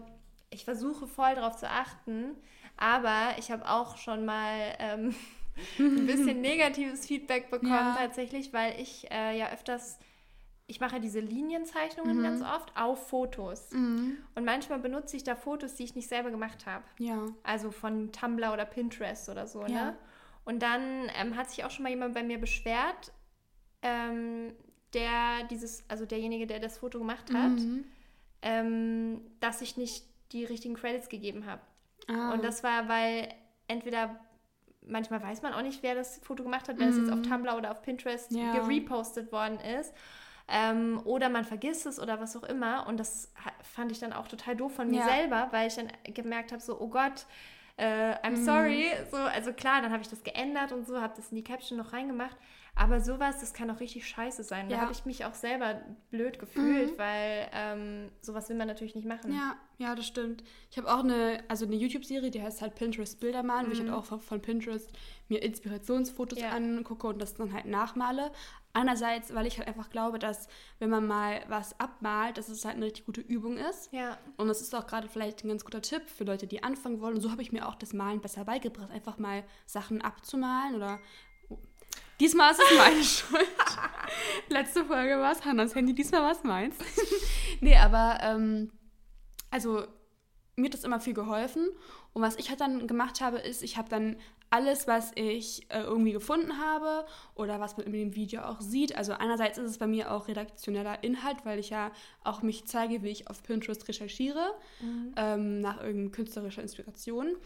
ich 0.51 0.65
versuche 0.65 1.07
voll 1.07 1.35
darauf 1.35 1.57
zu 1.57 1.69
achten, 1.69 2.37
aber 2.77 3.39
ich 3.39 3.51
habe 3.51 3.69
auch 3.69 3.97
schon 3.97 4.25
mal 4.25 4.75
ähm, 4.79 5.15
ein 5.79 6.07
bisschen 6.07 6.41
negatives 6.43 7.07
Feedback 7.07 7.51
bekommen 7.51 7.73
ja. 7.73 7.97
tatsächlich, 7.97 8.53
weil 8.53 8.81
ich 8.81 9.11
äh, 9.11 9.39
ja 9.39 9.51
öfters 9.51 9.99
ich 10.71 10.79
mache 10.79 11.01
diese 11.01 11.19
Linienzeichnungen 11.19 12.19
mhm. 12.19 12.23
ganz 12.23 12.43
oft 12.43 12.77
auf 12.77 13.09
Fotos. 13.09 13.73
Mhm. 13.73 14.19
Und 14.37 14.45
manchmal 14.45 14.79
benutze 14.79 15.17
ich 15.17 15.25
da 15.25 15.35
Fotos, 15.35 15.75
die 15.75 15.83
ich 15.83 15.97
nicht 15.97 16.09
selber 16.09 16.31
gemacht 16.31 16.65
habe. 16.65 16.85
Ja. 16.99 17.27
Also 17.43 17.73
von 17.73 18.13
Tumblr 18.13 18.53
oder 18.53 18.65
Pinterest 18.65 19.29
oder 19.29 19.49
so, 19.49 19.63
ja. 19.63 19.69
ne? 19.69 19.97
Und 20.45 20.63
dann 20.63 21.11
ähm, 21.21 21.37
hat 21.37 21.51
sich 21.51 21.65
auch 21.65 21.71
schon 21.71 21.83
mal 21.83 21.91
jemand 21.91 22.15
bei 22.15 22.23
mir 22.23 22.39
beschwert, 22.39 23.13
ähm, 23.83 24.53
der 24.95 25.45
dieses, 25.51 25.85
also 25.89 26.07
derjenige, 26.07 26.47
der 26.47 26.61
das 26.61 26.79
Foto 26.79 26.99
gemacht 26.99 27.35
hat, 27.35 27.51
mhm. 27.51 27.85
ähm, 28.43 29.21
dass 29.41 29.63
ich 29.63 29.77
nicht 29.77 30.05
die 30.33 30.45
richtigen 30.45 30.75
Credits 30.75 31.09
gegeben 31.09 31.47
habe. 31.47 31.63
Ah. 32.07 32.33
Und 32.33 32.45
das 32.45 32.63
war, 32.63 32.89
weil 32.89 33.29
entweder 33.67 34.21
manchmal 34.87 35.23
weiß 35.23 35.43
man 35.43 35.53
auch 35.53 35.63
nicht, 35.63 35.83
wer 35.83 35.95
das 35.97 36.19
Foto 36.23 36.45
gemacht 36.45 36.69
hat, 36.69 36.79
wenn 36.79 36.89
es 36.89 36.97
jetzt 36.97 37.11
auf 37.11 37.19
mhm. 37.19 37.25
Tumblr 37.25 37.57
oder 37.57 37.73
auf 37.73 37.83
Pinterest 37.83 38.31
ja. 38.31 38.53
gerepostet 38.53 39.33
worden 39.33 39.59
ist. 39.81 39.93
Ähm, 40.51 41.01
oder 41.05 41.29
man 41.29 41.45
vergisst 41.45 41.87
es 41.87 42.01
oder 42.01 42.21
was 42.21 42.37
auch 42.37 42.43
immer. 42.43 42.87
Und 42.89 42.99
das 42.99 43.33
fand 43.63 43.93
ich 43.93 44.01
dann 44.01 44.13
auch 44.13 44.27
total 44.27 44.57
doof 44.57 44.75
von 44.75 44.91
mir 44.91 45.01
ja. 45.01 45.07
selber, 45.07 45.49
weil 45.53 45.69
ich 45.69 45.77
dann 45.77 45.89
gemerkt 46.13 46.53
habe, 46.53 46.61
so, 46.61 46.81
oh 46.81 46.89
Gott, 46.89 47.27
äh, 47.77 48.15
I'm 48.27 48.31
mhm. 48.31 48.45
sorry. 48.45 48.91
So, 49.11 49.17
also 49.17 49.53
klar, 49.53 49.81
dann 49.81 49.93
habe 49.93 50.03
ich 50.03 50.09
das 50.09 50.23
geändert 50.23 50.73
und 50.73 50.87
so, 50.87 51.01
habe 51.01 51.15
das 51.17 51.31
in 51.31 51.37
die 51.37 51.45
Caption 51.45 51.79
noch 51.79 51.93
reingemacht. 51.93 52.37
Aber 52.77 53.01
sowas, 53.01 53.41
das 53.41 53.53
kann 53.53 53.71
auch 53.71 53.81
richtig 53.81 54.07
scheiße 54.07 54.43
sein. 54.43 54.71
Ja. 54.71 54.77
Da 54.77 54.83
habe 54.83 54.93
ich 54.93 55.05
mich 55.05 55.25
auch 55.25 55.35
selber 55.35 55.83
blöd 56.11 56.39
gefühlt, 56.39 56.93
mhm. 56.93 56.99
weil 56.99 57.49
ähm, 57.53 58.11
sowas 58.23 58.49
will 58.49 58.57
man 58.57 58.69
natürlich 58.69 58.95
nicht 58.95 59.07
machen. 59.07 59.33
Ja, 59.35 59.57
ja, 59.79 59.95
das 59.95 60.07
stimmt. 60.07 60.45
Ich 60.71 60.79
habe 60.79 60.91
auch 60.93 61.01
eine, 61.01 61.43
also 61.49 61.67
eine 61.67 61.75
YouTube-Serie, 61.75 62.31
die 62.31 62.43
heißt 62.43 62.63
halt 62.63 62.77
Pinterest 62.77 63.19
Bilder 63.21 63.43
malen, 63.43 63.67
mhm. 63.67 63.69
wo 63.69 63.73
ich 63.73 63.79
halt 63.81 63.91
mhm. 63.91 63.95
auch 63.95 64.05
von, 64.05 64.21
von 64.21 64.41
Pinterest 64.41 64.91
mir 65.29 65.43
Inspirationsfotos 65.43 66.41
ja. 66.41 66.51
angucke 66.51 67.07
und 67.07 67.21
das 67.21 67.35
dann 67.35 67.53
halt 67.53 67.67
nachmale. 67.67 68.31
Einerseits, 68.73 69.35
weil 69.35 69.47
ich 69.47 69.59
halt 69.59 69.67
einfach 69.67 69.91
glaube, 69.91 70.21
dass 70.21 70.47
wenn 70.79 70.91
man 70.91 71.07
mal 71.07 71.43
was 71.49 71.79
abmalt, 71.81 72.39
dass 72.39 72.49
es 72.49 72.65
halt 72.65 72.77
eine 72.77 72.87
richtig 72.87 73.05
gute 73.05 73.21
Übung 73.21 73.57
ist. 73.57 73.93
Ja. 73.93 74.17
Und 74.37 74.47
das 74.47 74.61
ist 74.61 74.75
auch 74.75 74.87
gerade 74.87 75.09
vielleicht 75.09 75.45
ein 75.45 75.49
ganz 75.49 75.65
guter 75.65 75.83
Tipp 75.83 76.09
für 76.09 76.23
Leute, 76.25 76.47
die 76.47 76.63
anfangen 76.63 77.01
wollen. 77.01 77.17
Und 77.17 77.21
so 77.21 77.33
habe 77.33 77.43
ich 77.43 77.51
mir 77.51 77.69
auch 77.69 77.75
das 77.75 77.93
Malen 77.93 78.21
besser 78.21 78.45
beigebracht, 78.45 78.91
einfach 78.93 79.19
mal 79.19 79.43
Sachen 79.67 80.03
abzumalen 80.03 80.77
oder 80.77 81.01
Diesmal 82.21 82.53
ist 82.53 82.61
es 82.61 82.79
meine 82.79 83.03
Schuld. 83.05 83.49
Letzte 84.51 84.85
Folge 84.85 85.19
war 85.19 85.33
es 85.33 85.45
Hannas 85.45 85.75
Handy, 85.75 85.95
diesmal 85.95 86.23
war 86.23 86.33
es 86.33 86.45
meins. 86.45 86.77
nee, 87.61 87.77
aber 87.77 88.19
ähm, 88.23 88.71
also 89.51 89.87
mir 90.57 90.67
hat 90.67 90.75
das 90.75 90.85
immer 90.85 91.01
viel 91.01 91.15
geholfen. 91.15 91.71
Und 92.13 92.23
was 92.23 92.37
ich 92.37 92.51
halt 92.51 92.61
dann 92.61 92.87
gemacht 92.87 93.21
habe, 93.21 93.39
ist, 93.39 93.63
ich 93.63 93.77
habe 93.77 93.89
dann 93.89 94.17
alles, 94.51 94.89
was 94.89 95.13
ich 95.15 95.67
äh, 95.71 95.81
irgendwie 95.83 96.11
gefunden 96.11 96.59
habe 96.59 97.07
oder 97.37 97.61
was 97.61 97.77
man 97.77 97.87
in 97.87 97.93
dem 97.93 98.17
Video 98.17 98.43
auch 98.43 98.61
sieht. 98.61 98.97
Also 98.97 99.13
einerseits 99.13 99.59
ist 99.59 99.71
es 99.71 99.79
bei 99.79 99.87
mir 99.87 100.11
auch 100.11 100.27
redaktioneller 100.27 101.05
Inhalt, 101.05 101.45
weil 101.45 101.61
ich 101.61 101.71
ja 101.71 101.93
auch 102.25 102.43
mich 102.43 102.67
zeige, 102.67 103.05
wie 103.05 103.11
ich 103.11 103.31
auf 103.31 103.45
Pinterest 103.45 103.87
recherchiere, 103.87 104.53
mhm. 104.81 105.15
ähm, 105.17 105.61
nach 105.61 105.81
irgendeiner 105.81 106.11
künstlerischer 106.11 106.63
Inspiration. 106.63 107.37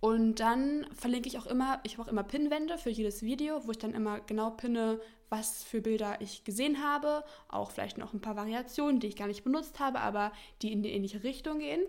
Und 0.00 0.40
dann 0.40 0.86
verlinke 0.94 1.28
ich 1.28 1.38
auch 1.38 1.46
immer, 1.46 1.80
ich 1.82 1.98
habe 1.98 2.08
auch 2.08 2.12
immer 2.12 2.22
Pinwände 2.22 2.78
für 2.78 2.90
jedes 2.90 3.22
Video, 3.22 3.66
wo 3.66 3.70
ich 3.70 3.78
dann 3.78 3.94
immer 3.94 4.20
genau 4.20 4.50
pinne, 4.50 5.00
was 5.30 5.64
für 5.64 5.80
Bilder 5.80 6.20
ich 6.20 6.44
gesehen 6.44 6.82
habe. 6.82 7.24
Auch 7.48 7.70
vielleicht 7.70 7.98
noch 7.98 8.12
ein 8.12 8.20
paar 8.20 8.36
Variationen, 8.36 9.00
die 9.00 9.06
ich 9.06 9.16
gar 9.16 9.28
nicht 9.28 9.44
benutzt 9.44 9.80
habe, 9.80 10.00
aber 10.00 10.32
die 10.62 10.72
in 10.72 10.82
die 10.82 10.92
ähnliche 10.92 11.24
Richtung 11.24 11.58
gehen 11.58 11.82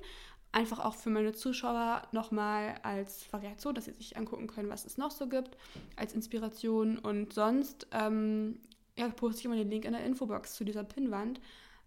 einfach 0.56 0.80
auch 0.80 0.96
für 0.96 1.10
meine 1.10 1.34
Zuschauer 1.34 2.04
nochmal 2.14 2.76
als 2.82 3.32
Variation, 3.32 3.76
dass 3.76 3.86
sie 3.86 3.92
sich 3.92 4.16
angucken 4.16 4.48
können, 4.48 4.70
was 4.70 4.86
es 4.86 4.98
noch 4.98 5.12
so 5.12 5.28
gibt, 5.28 5.58
als 5.98 6.14
Inspiration. 6.14 6.98
Und 6.98 7.34
sonst 7.34 7.88
ähm, 7.92 8.60
ja, 8.98 9.10
poste 9.10 9.40
ich 9.40 9.46
immer 9.46 9.58
den 9.58 9.70
Link 9.70 9.84
in 9.84 9.92
der 9.92 10.06
Infobox 10.06 10.56
zu 10.56 10.64
dieser 10.64 10.86
Pinnwand. 10.86 11.42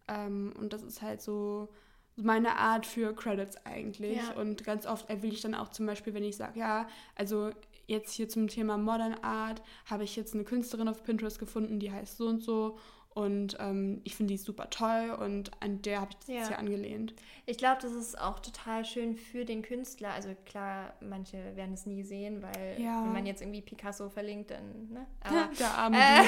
Ähm, 0.06 0.52
und 0.58 0.74
das 0.74 0.82
ist 0.82 1.00
halt 1.00 1.22
so 1.22 1.70
meine 2.16 2.56
Art 2.56 2.84
für 2.84 3.14
Credits 3.14 3.56
eigentlich. 3.64 4.18
Ja. 4.18 4.38
Und 4.38 4.64
ganz 4.64 4.84
oft 4.84 5.08
erwähne 5.08 5.32
ich 5.32 5.40
dann 5.40 5.54
auch 5.54 5.68
zum 5.68 5.86
Beispiel, 5.86 6.12
wenn 6.12 6.24
ich 6.24 6.36
sage, 6.36 6.60
ja, 6.60 6.86
also 7.14 7.50
jetzt 7.86 8.12
hier 8.12 8.28
zum 8.28 8.48
Thema 8.48 8.76
Modern 8.76 9.14
Art 9.22 9.62
habe 9.86 10.04
ich 10.04 10.14
jetzt 10.14 10.34
eine 10.34 10.44
Künstlerin 10.44 10.88
auf 10.88 11.02
Pinterest 11.04 11.38
gefunden, 11.38 11.80
die 11.80 11.90
heißt 11.90 12.18
so 12.18 12.28
und 12.28 12.42
so 12.42 12.76
und 13.18 13.56
ähm, 13.58 14.00
ich 14.04 14.14
finde 14.14 14.34
die 14.34 14.38
super 14.38 14.70
toll 14.70 15.10
und 15.18 15.50
an 15.60 15.82
der 15.82 16.02
habe 16.02 16.12
ich 16.12 16.18
das 16.18 16.28
ja. 16.28 16.48
hier 16.48 16.58
angelehnt. 16.60 17.14
Ich 17.46 17.58
glaube, 17.58 17.78
das 17.82 17.90
ist 17.90 18.16
auch 18.16 18.38
total 18.38 18.84
schön 18.84 19.16
für 19.16 19.44
den 19.44 19.62
Künstler. 19.62 20.12
Also 20.12 20.28
klar, 20.46 20.92
manche 21.00 21.56
werden 21.56 21.74
es 21.74 21.84
nie 21.84 22.04
sehen, 22.04 22.44
weil 22.44 22.80
ja. 22.80 23.02
wenn 23.02 23.12
man 23.12 23.26
jetzt 23.26 23.42
irgendwie 23.42 23.60
Picasso 23.60 24.08
verlinkt, 24.08 24.52
dann, 24.52 24.88
ne? 24.92 25.06
Aber, 25.24 25.50
der 25.58 25.78
arme 25.78 25.96
äh, 25.96 26.24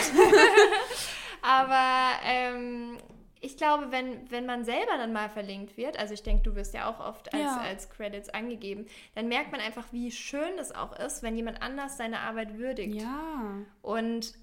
Aber 1.42 2.20
ähm, 2.24 2.98
ich 3.40 3.56
glaube, 3.56 3.92
wenn, 3.92 4.28
wenn 4.28 4.44
man 4.44 4.64
selber 4.64 4.96
dann 4.96 5.12
mal 5.12 5.30
verlinkt 5.30 5.76
wird, 5.76 5.96
also 5.96 6.12
ich 6.12 6.24
denke, 6.24 6.42
du 6.42 6.56
wirst 6.56 6.74
ja 6.74 6.90
auch 6.90 6.98
oft 6.98 7.32
als, 7.32 7.40
ja. 7.40 7.60
als 7.60 7.88
Credits 7.88 8.30
angegeben, 8.30 8.86
dann 9.14 9.28
merkt 9.28 9.52
man 9.52 9.60
einfach, 9.60 9.92
wie 9.92 10.10
schön 10.10 10.58
es 10.58 10.74
auch 10.74 10.98
ist, 10.98 11.22
wenn 11.22 11.36
jemand 11.36 11.62
anders 11.62 11.98
seine 11.98 12.18
Arbeit 12.18 12.58
würdigt. 12.58 13.00
Ja. 13.00 13.58
Und 13.80 14.34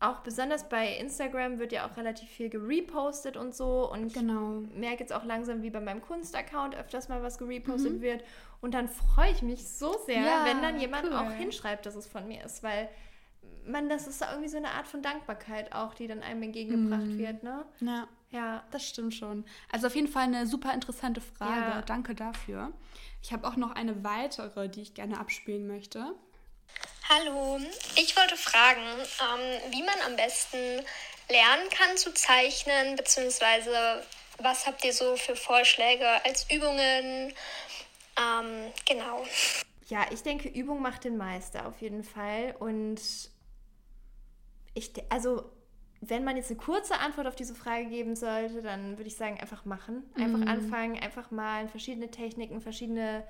auch 0.00 0.20
besonders 0.20 0.68
bei 0.68 0.96
Instagram 0.96 1.58
wird 1.58 1.72
ja 1.72 1.86
auch 1.86 1.96
relativ 1.96 2.28
viel 2.28 2.48
gerepostet 2.48 3.36
und 3.36 3.54
so. 3.54 3.90
Und 3.90 4.14
genau. 4.14 4.62
ich 4.62 4.76
merke 4.76 5.00
jetzt 5.00 5.12
auch 5.12 5.24
langsam, 5.24 5.62
wie 5.62 5.70
bei 5.70 5.80
meinem 5.80 6.00
Kunstaccount 6.00 6.74
öfters 6.74 7.08
mal 7.08 7.22
was 7.22 7.36
gerepostet 7.36 7.98
mhm. 7.98 8.00
wird. 8.00 8.24
Und 8.62 8.72
dann 8.72 8.88
freue 8.88 9.30
ich 9.30 9.42
mich 9.42 9.66
so 9.66 9.94
sehr, 10.06 10.22
ja, 10.22 10.44
wenn 10.44 10.62
dann 10.62 10.80
jemand 10.80 11.04
cool. 11.04 11.12
auch 11.14 11.30
hinschreibt, 11.32 11.84
dass 11.84 11.94
es 11.94 12.06
von 12.06 12.26
mir 12.26 12.44
ist, 12.44 12.62
weil 12.62 12.88
man, 13.66 13.90
das 13.90 14.06
ist 14.06 14.22
irgendwie 14.22 14.48
so 14.48 14.56
eine 14.56 14.70
Art 14.70 14.86
von 14.86 15.02
Dankbarkeit 15.02 15.74
auch, 15.74 15.94
die 15.94 16.06
dann 16.06 16.22
einem 16.22 16.42
entgegengebracht 16.42 17.02
mhm. 17.02 17.18
wird, 17.18 17.42
ne? 17.42 17.64
Ja. 17.80 18.08
Ja, 18.32 18.62
das 18.70 18.88
stimmt 18.88 19.12
schon. 19.12 19.44
Also 19.72 19.88
auf 19.88 19.96
jeden 19.96 20.06
Fall 20.06 20.22
eine 20.22 20.46
super 20.46 20.72
interessante 20.72 21.20
Frage. 21.20 21.60
Ja. 21.60 21.82
Danke 21.82 22.14
dafür. 22.14 22.72
Ich 23.22 23.32
habe 23.32 23.46
auch 23.46 23.56
noch 23.56 23.72
eine 23.72 24.04
weitere, 24.04 24.68
die 24.68 24.82
ich 24.82 24.94
gerne 24.94 25.18
abspielen 25.18 25.66
möchte. 25.66 26.14
Hallo, 27.12 27.58
ich 27.96 28.16
wollte 28.16 28.36
fragen, 28.36 28.80
ähm, 28.80 29.72
wie 29.72 29.82
man 29.82 29.96
am 30.06 30.14
besten 30.14 30.56
lernen 31.28 31.68
kann 31.70 31.96
zu 31.96 32.14
zeichnen, 32.14 32.94
beziehungsweise 32.94 34.06
was 34.38 34.64
habt 34.68 34.84
ihr 34.84 34.92
so 34.92 35.16
für 35.16 35.34
Vorschläge 35.34 36.06
als 36.24 36.48
Übungen? 36.48 37.32
Ähm, 38.16 38.72
genau. 38.88 39.24
Ja, 39.88 40.06
ich 40.12 40.22
denke, 40.22 40.48
Übung 40.48 40.82
macht 40.82 41.02
den 41.02 41.16
Meister 41.16 41.66
auf 41.66 41.80
jeden 41.80 42.04
Fall. 42.04 42.54
Und 42.60 43.00
ich, 44.74 44.92
also 45.08 45.50
wenn 46.00 46.22
man 46.22 46.36
jetzt 46.36 46.50
eine 46.50 46.60
kurze 46.60 46.96
Antwort 47.00 47.26
auf 47.26 47.34
diese 47.34 47.56
Frage 47.56 47.86
geben 47.86 48.14
sollte, 48.14 48.62
dann 48.62 48.98
würde 48.98 49.08
ich 49.08 49.16
sagen, 49.16 49.40
einfach 49.40 49.64
machen. 49.64 50.08
Einfach 50.14 50.38
mhm. 50.38 50.46
anfangen, 50.46 51.00
einfach 51.00 51.32
malen, 51.32 51.68
verschiedene 51.68 52.12
Techniken, 52.12 52.60
verschiedene 52.60 53.24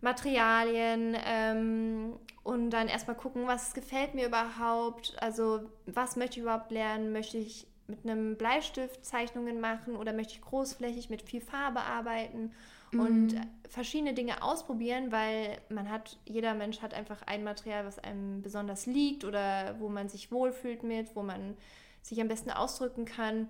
Materialien 0.00 1.16
ähm, 1.26 2.14
und 2.42 2.70
dann 2.70 2.88
erstmal 2.88 3.16
gucken, 3.16 3.46
was 3.46 3.74
gefällt 3.74 4.14
mir 4.14 4.26
überhaupt. 4.26 5.14
Also, 5.20 5.60
was 5.86 6.16
möchte 6.16 6.38
ich 6.38 6.42
überhaupt 6.42 6.70
lernen? 6.70 7.12
Möchte 7.12 7.38
ich 7.38 7.66
mit 7.86 8.04
einem 8.04 8.36
Bleistift 8.36 9.04
Zeichnungen 9.04 9.60
machen 9.60 9.96
oder 9.96 10.12
möchte 10.12 10.34
ich 10.34 10.40
großflächig 10.40 11.10
mit 11.10 11.22
viel 11.22 11.40
Farbe 11.40 11.80
arbeiten? 11.80 12.52
und 12.92 13.34
mhm. 13.34 13.42
verschiedene 13.68 14.14
Dinge 14.14 14.42
ausprobieren, 14.42 15.12
weil 15.12 15.58
man 15.68 15.90
hat, 15.90 16.18
jeder 16.24 16.54
Mensch 16.54 16.82
hat 16.82 16.94
einfach 16.94 17.22
ein 17.22 17.44
Material, 17.44 17.86
was 17.86 17.98
einem 17.98 18.42
besonders 18.42 18.86
liegt 18.86 19.24
oder 19.24 19.76
wo 19.78 19.88
man 19.88 20.08
sich 20.08 20.32
wohlfühlt 20.32 20.82
mit, 20.82 21.14
wo 21.14 21.22
man 21.22 21.56
sich 22.02 22.20
am 22.20 22.28
besten 22.28 22.50
ausdrücken 22.50 23.04
kann. 23.04 23.48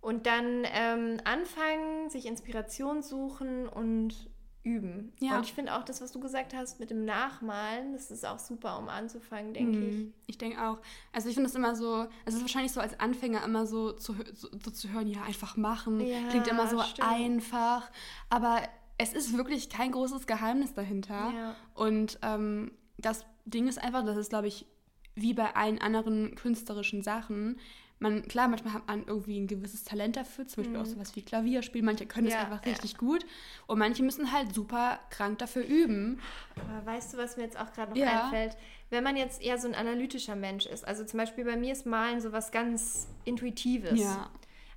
Und 0.00 0.26
dann 0.26 0.64
ähm, 0.64 1.18
anfangen, 1.24 2.10
sich 2.10 2.26
Inspiration 2.26 3.02
suchen 3.02 3.68
und 3.68 4.28
üben. 4.64 5.12
Ja. 5.20 5.36
Und 5.36 5.44
ich 5.44 5.52
finde 5.52 5.74
auch 5.74 5.84
das, 5.84 6.00
was 6.00 6.10
du 6.10 6.20
gesagt 6.20 6.54
hast 6.54 6.80
mit 6.80 6.90
dem 6.90 7.04
Nachmalen, 7.04 7.92
das 7.92 8.10
ist 8.10 8.26
auch 8.26 8.38
super, 8.38 8.78
um 8.78 8.88
anzufangen, 8.88 9.52
denke 9.52 9.78
mhm. 9.78 9.88
ich. 10.26 10.30
Ich 10.30 10.38
denke 10.38 10.60
auch. 10.66 10.78
Also 11.12 11.28
ich 11.28 11.34
finde 11.34 11.48
es 11.48 11.54
immer 11.54 11.76
so, 11.76 12.06
es 12.24 12.34
ist 12.34 12.40
wahrscheinlich 12.40 12.72
so 12.72 12.80
als 12.80 12.98
Anfänger 12.98 13.44
immer 13.44 13.66
so 13.66 13.92
zu, 13.92 14.14
so, 14.32 14.48
so 14.52 14.70
zu 14.70 14.88
hören, 14.90 15.06
ja, 15.06 15.22
einfach 15.22 15.56
machen. 15.56 16.00
Ja, 16.00 16.28
Klingt 16.30 16.48
immer 16.48 16.66
so 16.66 16.80
stimmt. 16.82 17.08
einfach. 17.08 17.90
Aber 18.30 18.62
es 18.96 19.12
ist 19.12 19.36
wirklich 19.36 19.68
kein 19.68 19.92
großes 19.92 20.26
Geheimnis 20.26 20.72
dahinter. 20.72 21.32
Ja. 21.34 21.56
Und 21.74 22.18
ähm, 22.22 22.72
das 22.96 23.26
Ding 23.44 23.68
ist 23.68 23.78
einfach, 23.78 24.04
das 24.04 24.16
ist, 24.16 24.30
glaube 24.30 24.48
ich, 24.48 24.66
wie 25.14 25.34
bei 25.34 25.54
allen 25.54 25.78
anderen 25.78 26.34
künstlerischen 26.34 27.02
Sachen, 27.02 27.58
man, 27.98 28.22
klar, 28.26 28.48
manchmal 28.48 28.74
hat 28.74 28.86
man 28.86 29.04
irgendwie 29.06 29.38
ein 29.38 29.46
gewisses 29.46 29.84
Talent 29.84 30.16
dafür, 30.16 30.46
zum 30.46 30.62
Beispiel 30.62 30.78
mhm. 30.78 30.82
auch 30.82 30.86
sowas 30.86 31.16
wie 31.16 31.22
Klavierspiel. 31.22 31.82
Manche 31.82 32.06
können 32.06 32.26
ja, 32.26 32.36
das 32.36 32.44
einfach 32.44 32.66
richtig 32.66 32.92
ja. 32.92 32.98
gut 32.98 33.24
und 33.66 33.78
manche 33.78 34.02
müssen 34.02 34.32
halt 34.32 34.54
super 34.54 34.98
krank 35.10 35.38
dafür 35.38 35.64
üben. 35.64 36.20
Aber 36.56 36.86
weißt 36.86 37.14
du, 37.14 37.18
was 37.18 37.36
mir 37.36 37.44
jetzt 37.44 37.58
auch 37.58 37.72
gerade 37.72 37.92
noch 37.92 37.96
ja. 37.96 38.24
einfällt? 38.24 38.56
Wenn 38.90 39.04
man 39.04 39.16
jetzt 39.16 39.42
eher 39.42 39.58
so 39.58 39.68
ein 39.68 39.74
analytischer 39.74 40.36
Mensch 40.36 40.66
ist, 40.66 40.86
also 40.86 41.04
zum 41.04 41.18
Beispiel 41.18 41.44
bei 41.44 41.56
mir 41.56 41.72
ist 41.72 41.86
Malen 41.86 42.20
so 42.20 42.32
was 42.32 42.52
ganz 42.52 43.08
Intuitives. 43.24 43.98
Ja. 43.98 44.30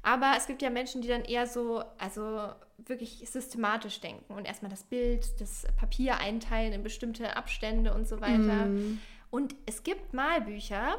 Aber 0.04 0.34
es 0.38 0.48
gibt 0.48 0.62
ja 0.62 0.70
Menschen, 0.70 1.02
die 1.02 1.08
dann 1.08 1.26
eher 1.26 1.48
so, 1.48 1.84
also 1.98 2.50
wirklich 2.78 3.24
systematisch 3.30 4.00
denken 4.00 4.34
und 4.34 4.46
erstmal 4.46 4.72
das 4.72 4.84
Bild, 4.84 5.42
das 5.42 5.68
Papier 5.76 6.20
einteilen 6.20 6.72
in 6.72 6.84
bestimmte 6.84 7.36
Abstände 7.36 7.94
und 7.94 8.08
so 8.08 8.22
weiter. 8.22 8.68
Mm. 8.68 9.00
Und 9.30 9.56
es 9.66 9.84
gibt 9.84 10.14
Malbücher, 10.14 10.98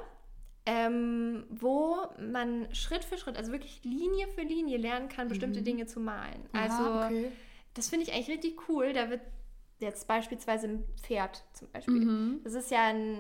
ähm, 0.69 1.45
wo 1.49 1.97
man 2.21 2.69
Schritt 2.75 3.03
für 3.03 3.17
Schritt, 3.17 3.39
also 3.39 3.53
wirklich 3.53 3.81
Linie 3.85 4.29
für 4.29 4.43
Linie 4.43 4.77
lernen 4.77 5.09
kann, 5.09 5.29
bestimmte 5.29 5.61
mhm. 5.61 5.65
Dinge 5.65 5.87
zu 5.87 5.99
malen. 5.99 6.43
Also 6.53 6.83
Aha, 6.83 7.07
okay. 7.07 7.33
das 7.73 7.89
finde 7.89 8.05
ich 8.05 8.13
eigentlich 8.13 8.29
richtig 8.29 8.69
cool. 8.69 8.93
Da 8.93 9.09
wird 9.09 9.23
jetzt 9.79 10.07
beispielsweise 10.07 10.69
ein 10.69 10.85
Pferd 11.03 11.43
zum 11.55 11.71
Beispiel. 11.71 11.95
Mhm. 11.95 12.41
Das 12.45 12.53
ist 12.53 12.71
ja 12.71 12.87
ein 12.87 13.17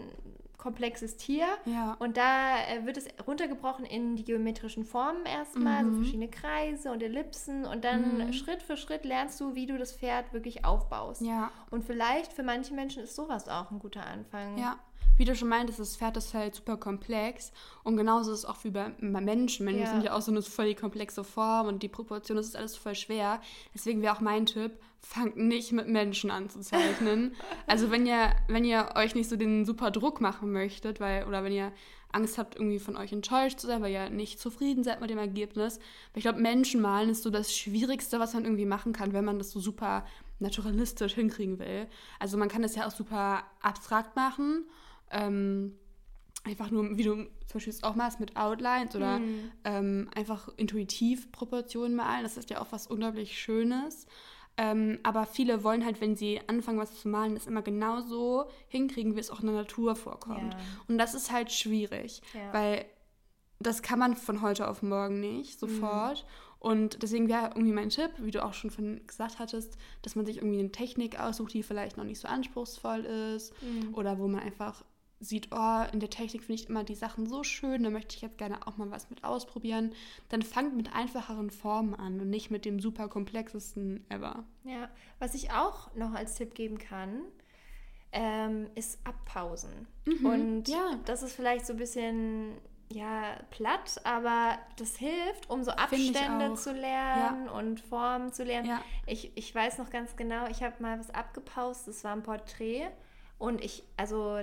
komplexes 0.58 1.16
Tier. 1.16 1.46
Ja. 1.64 1.96
Und 2.00 2.18
da 2.18 2.58
äh, 2.68 2.84
wird 2.84 2.98
es 2.98 3.06
runtergebrochen 3.26 3.86
in 3.86 4.16
die 4.16 4.24
geometrischen 4.24 4.84
Formen 4.84 5.24
erstmal, 5.24 5.84
mhm. 5.84 5.90
so 5.90 5.96
verschiedene 6.02 6.28
Kreise 6.28 6.92
und 6.92 7.02
Ellipsen. 7.02 7.64
Und 7.64 7.82
dann 7.82 8.26
mhm. 8.26 8.32
Schritt 8.34 8.62
für 8.62 8.76
Schritt 8.76 9.06
lernst 9.06 9.40
du, 9.40 9.54
wie 9.54 9.64
du 9.64 9.78
das 9.78 9.92
Pferd 9.92 10.34
wirklich 10.34 10.66
aufbaust. 10.66 11.22
Ja. 11.22 11.50
Und 11.70 11.84
vielleicht 11.84 12.34
für 12.34 12.42
manche 12.42 12.74
Menschen 12.74 13.04
ist 13.04 13.16
sowas 13.16 13.48
auch 13.48 13.70
ein 13.70 13.78
guter 13.78 14.06
Anfang. 14.06 14.58
Ja 14.58 14.78
wie 15.16 15.24
du 15.24 15.34
schon 15.34 15.48
meintest, 15.48 15.78
das 15.78 15.96
Pferd 15.96 16.16
ist 16.16 16.34
halt 16.34 16.54
super 16.54 16.76
komplex. 16.76 17.52
Und 17.82 17.96
genauso 17.96 18.32
ist 18.32 18.40
es 18.40 18.44
auch 18.44 18.62
wie 18.64 18.70
bei, 18.70 18.92
bei 19.00 19.20
Menschen. 19.20 19.64
Menschen 19.64 19.82
ja. 19.82 19.90
sind 19.90 20.04
ja 20.04 20.14
auch 20.14 20.22
so 20.22 20.30
eine 20.30 20.42
voll 20.42 20.74
komplexe 20.74 21.24
Form 21.24 21.66
und 21.66 21.82
die 21.82 21.88
Proportion, 21.88 22.36
das 22.36 22.46
ist 22.46 22.56
alles 22.56 22.76
voll 22.76 22.94
schwer. 22.94 23.40
Deswegen 23.74 24.02
wäre 24.02 24.14
auch 24.14 24.20
mein 24.20 24.46
Tipp, 24.46 24.72
fangt 25.00 25.36
nicht 25.36 25.72
mit 25.72 25.88
Menschen 25.88 26.30
an 26.30 26.48
zu 26.48 26.60
zeichnen. 26.60 27.34
also 27.66 27.90
wenn 27.90 28.06
ihr, 28.06 28.32
wenn 28.46 28.64
ihr 28.64 28.90
euch 28.94 29.14
nicht 29.14 29.28
so 29.28 29.36
den 29.36 29.64
super 29.64 29.90
Druck 29.90 30.20
machen 30.20 30.52
möchtet, 30.52 31.00
weil, 31.00 31.26
oder 31.26 31.42
wenn 31.42 31.52
ihr 31.52 31.72
Angst 32.12 32.38
habt, 32.38 32.56
irgendwie 32.56 32.78
von 32.78 32.96
euch 32.96 33.12
enttäuscht 33.12 33.58
zu 33.60 33.66
sein, 33.66 33.82
weil 33.82 33.92
ihr 33.92 34.10
nicht 34.10 34.40
zufrieden 34.40 34.82
seid 34.82 35.00
mit 35.00 35.10
dem 35.10 35.18
Ergebnis. 35.18 35.76
Aber 36.10 36.18
ich 36.18 36.22
glaube, 36.22 36.40
Menschen 36.40 36.80
malen 36.80 37.10
ist 37.10 37.22
so 37.22 37.30
das 37.30 37.54
Schwierigste, 37.54 38.18
was 38.18 38.34
man 38.34 38.44
irgendwie 38.44 38.64
machen 38.66 38.92
kann, 38.92 39.12
wenn 39.12 39.24
man 39.24 39.38
das 39.38 39.50
so 39.50 39.60
super 39.60 40.06
naturalistisch 40.38 41.14
hinkriegen 41.14 41.58
will. 41.58 41.86
Also 42.18 42.38
man 42.38 42.48
kann 42.48 42.62
das 42.62 42.76
ja 42.76 42.86
auch 42.86 42.92
super 42.92 43.42
abstrakt 43.60 44.16
machen 44.16 44.64
ähm, 45.10 45.74
einfach 46.44 46.70
nur, 46.70 46.96
wie 46.96 47.02
du 47.02 47.14
zum 47.46 47.54
Beispiel 47.54 47.74
auch 47.82 47.94
machst 47.94 48.20
mit 48.20 48.36
Outlines 48.36 48.94
oder 48.94 49.18
mhm. 49.18 49.50
ähm, 49.64 50.10
einfach 50.14 50.48
intuitiv 50.56 51.30
Proportionen 51.32 51.94
malen. 51.94 52.22
Das 52.22 52.36
ist 52.36 52.50
ja 52.50 52.60
auch 52.60 52.68
was 52.70 52.86
unglaublich 52.86 53.38
Schönes. 53.38 54.06
Ähm, 54.56 54.98
aber 55.04 55.24
viele 55.24 55.62
wollen 55.62 55.84
halt, 55.84 56.00
wenn 56.00 56.16
sie 56.16 56.40
anfangen, 56.48 56.78
was 56.78 57.00
zu 57.00 57.08
malen, 57.08 57.34
das 57.34 57.46
immer 57.46 57.62
genauso 57.62 58.50
hinkriegen, 58.66 59.14
wie 59.14 59.20
es 59.20 59.30
auch 59.30 59.40
in 59.40 59.46
der 59.46 59.54
Natur 59.54 59.94
vorkommt. 59.94 60.54
Ja. 60.54 60.60
Und 60.88 60.98
das 60.98 61.14
ist 61.14 61.30
halt 61.30 61.52
schwierig, 61.52 62.22
ja. 62.34 62.52
weil 62.52 62.84
das 63.60 63.82
kann 63.82 64.00
man 64.00 64.16
von 64.16 64.42
heute 64.42 64.68
auf 64.68 64.82
morgen 64.82 65.20
nicht 65.20 65.60
sofort. 65.60 66.24
Mhm. 66.24 66.58
Und 66.60 67.02
deswegen 67.04 67.28
wäre 67.28 67.50
irgendwie 67.54 67.72
mein 67.72 67.90
Tipp, 67.90 68.10
wie 68.18 68.32
du 68.32 68.44
auch 68.44 68.52
schon 68.52 68.70
von 68.70 69.00
gesagt 69.06 69.38
hattest, 69.38 69.78
dass 70.02 70.16
man 70.16 70.26
sich 70.26 70.38
irgendwie 70.38 70.58
eine 70.58 70.72
Technik 70.72 71.20
aussucht, 71.20 71.54
die 71.54 71.62
vielleicht 71.62 71.96
noch 71.96 72.04
nicht 72.04 72.18
so 72.18 72.26
anspruchsvoll 72.26 73.04
ist 73.04 73.54
mhm. 73.62 73.94
oder 73.94 74.18
wo 74.18 74.26
man 74.26 74.40
einfach 74.40 74.82
sieht, 75.20 75.48
oh, 75.50 75.82
in 75.92 76.00
der 76.00 76.10
Technik 76.10 76.42
finde 76.42 76.62
ich 76.62 76.68
immer 76.68 76.84
die 76.84 76.94
Sachen 76.94 77.26
so 77.26 77.42
schön, 77.42 77.82
da 77.82 77.90
möchte 77.90 78.14
ich 78.14 78.22
jetzt 78.22 78.38
gerne 78.38 78.66
auch 78.66 78.76
mal 78.76 78.90
was 78.90 79.10
mit 79.10 79.24
ausprobieren, 79.24 79.92
dann 80.28 80.42
fangt 80.42 80.76
mit 80.76 80.94
einfacheren 80.94 81.50
Formen 81.50 81.94
an 81.94 82.20
und 82.20 82.30
nicht 82.30 82.50
mit 82.50 82.64
dem 82.64 82.80
super 82.80 83.08
komplexesten 83.08 84.04
ever. 84.10 84.44
Ja, 84.64 84.88
was 85.18 85.34
ich 85.34 85.50
auch 85.50 85.94
noch 85.94 86.14
als 86.14 86.36
Tipp 86.36 86.54
geben 86.54 86.78
kann, 86.78 87.22
ähm, 88.12 88.68
ist 88.74 89.04
Abpausen. 89.04 89.88
Mhm, 90.06 90.26
und 90.26 90.68
ja. 90.68 90.98
das 91.04 91.22
ist 91.22 91.32
vielleicht 91.32 91.66
so 91.66 91.72
ein 91.72 91.78
bisschen 91.78 92.54
ja, 92.90 93.36
platt, 93.50 94.00
aber 94.04 94.58
das 94.76 94.96
hilft, 94.96 95.50
um 95.50 95.62
so 95.62 95.72
Abstände 95.72 96.54
zu 96.54 96.72
lernen 96.72 97.46
ja. 97.46 97.52
und 97.52 97.80
Formen 97.80 98.32
zu 98.32 98.44
lernen. 98.44 98.68
Ja. 98.68 98.80
Ich, 99.06 99.36
ich 99.36 99.54
weiß 99.54 99.78
noch 99.78 99.90
ganz 99.90 100.16
genau, 100.16 100.46
ich 100.46 100.62
habe 100.62 100.82
mal 100.82 100.98
was 100.98 101.10
abgepaust, 101.10 101.86
das 101.88 102.02
war 102.04 102.12
ein 102.12 102.22
Porträt. 102.22 102.88
Und 103.36 103.62
ich, 103.62 103.84
also 103.96 104.40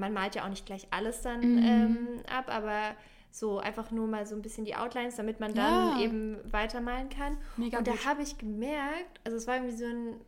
man 0.00 0.12
malt 0.12 0.34
ja 0.34 0.44
auch 0.44 0.48
nicht 0.48 0.66
gleich 0.66 0.88
alles 0.90 1.22
dann 1.22 1.40
mhm. 1.40 1.62
ähm, 1.62 2.08
ab, 2.28 2.46
aber 2.48 2.96
so 3.30 3.58
einfach 3.58 3.90
nur 3.90 4.08
mal 4.08 4.26
so 4.26 4.34
ein 4.34 4.42
bisschen 4.42 4.64
die 4.64 4.74
Outlines, 4.74 5.16
damit 5.16 5.38
man 5.38 5.54
dann 5.54 5.98
ja. 5.98 6.00
eben 6.00 6.38
weitermalen 6.50 7.08
kann. 7.08 7.36
Mega 7.56 7.78
und 7.78 7.86
da 7.86 8.04
habe 8.04 8.22
ich 8.22 8.38
gemerkt, 8.38 9.20
also 9.24 9.36
es 9.36 9.46
war 9.46 9.56
irgendwie 9.56 9.76
so 9.76 9.84
ein 9.84 10.20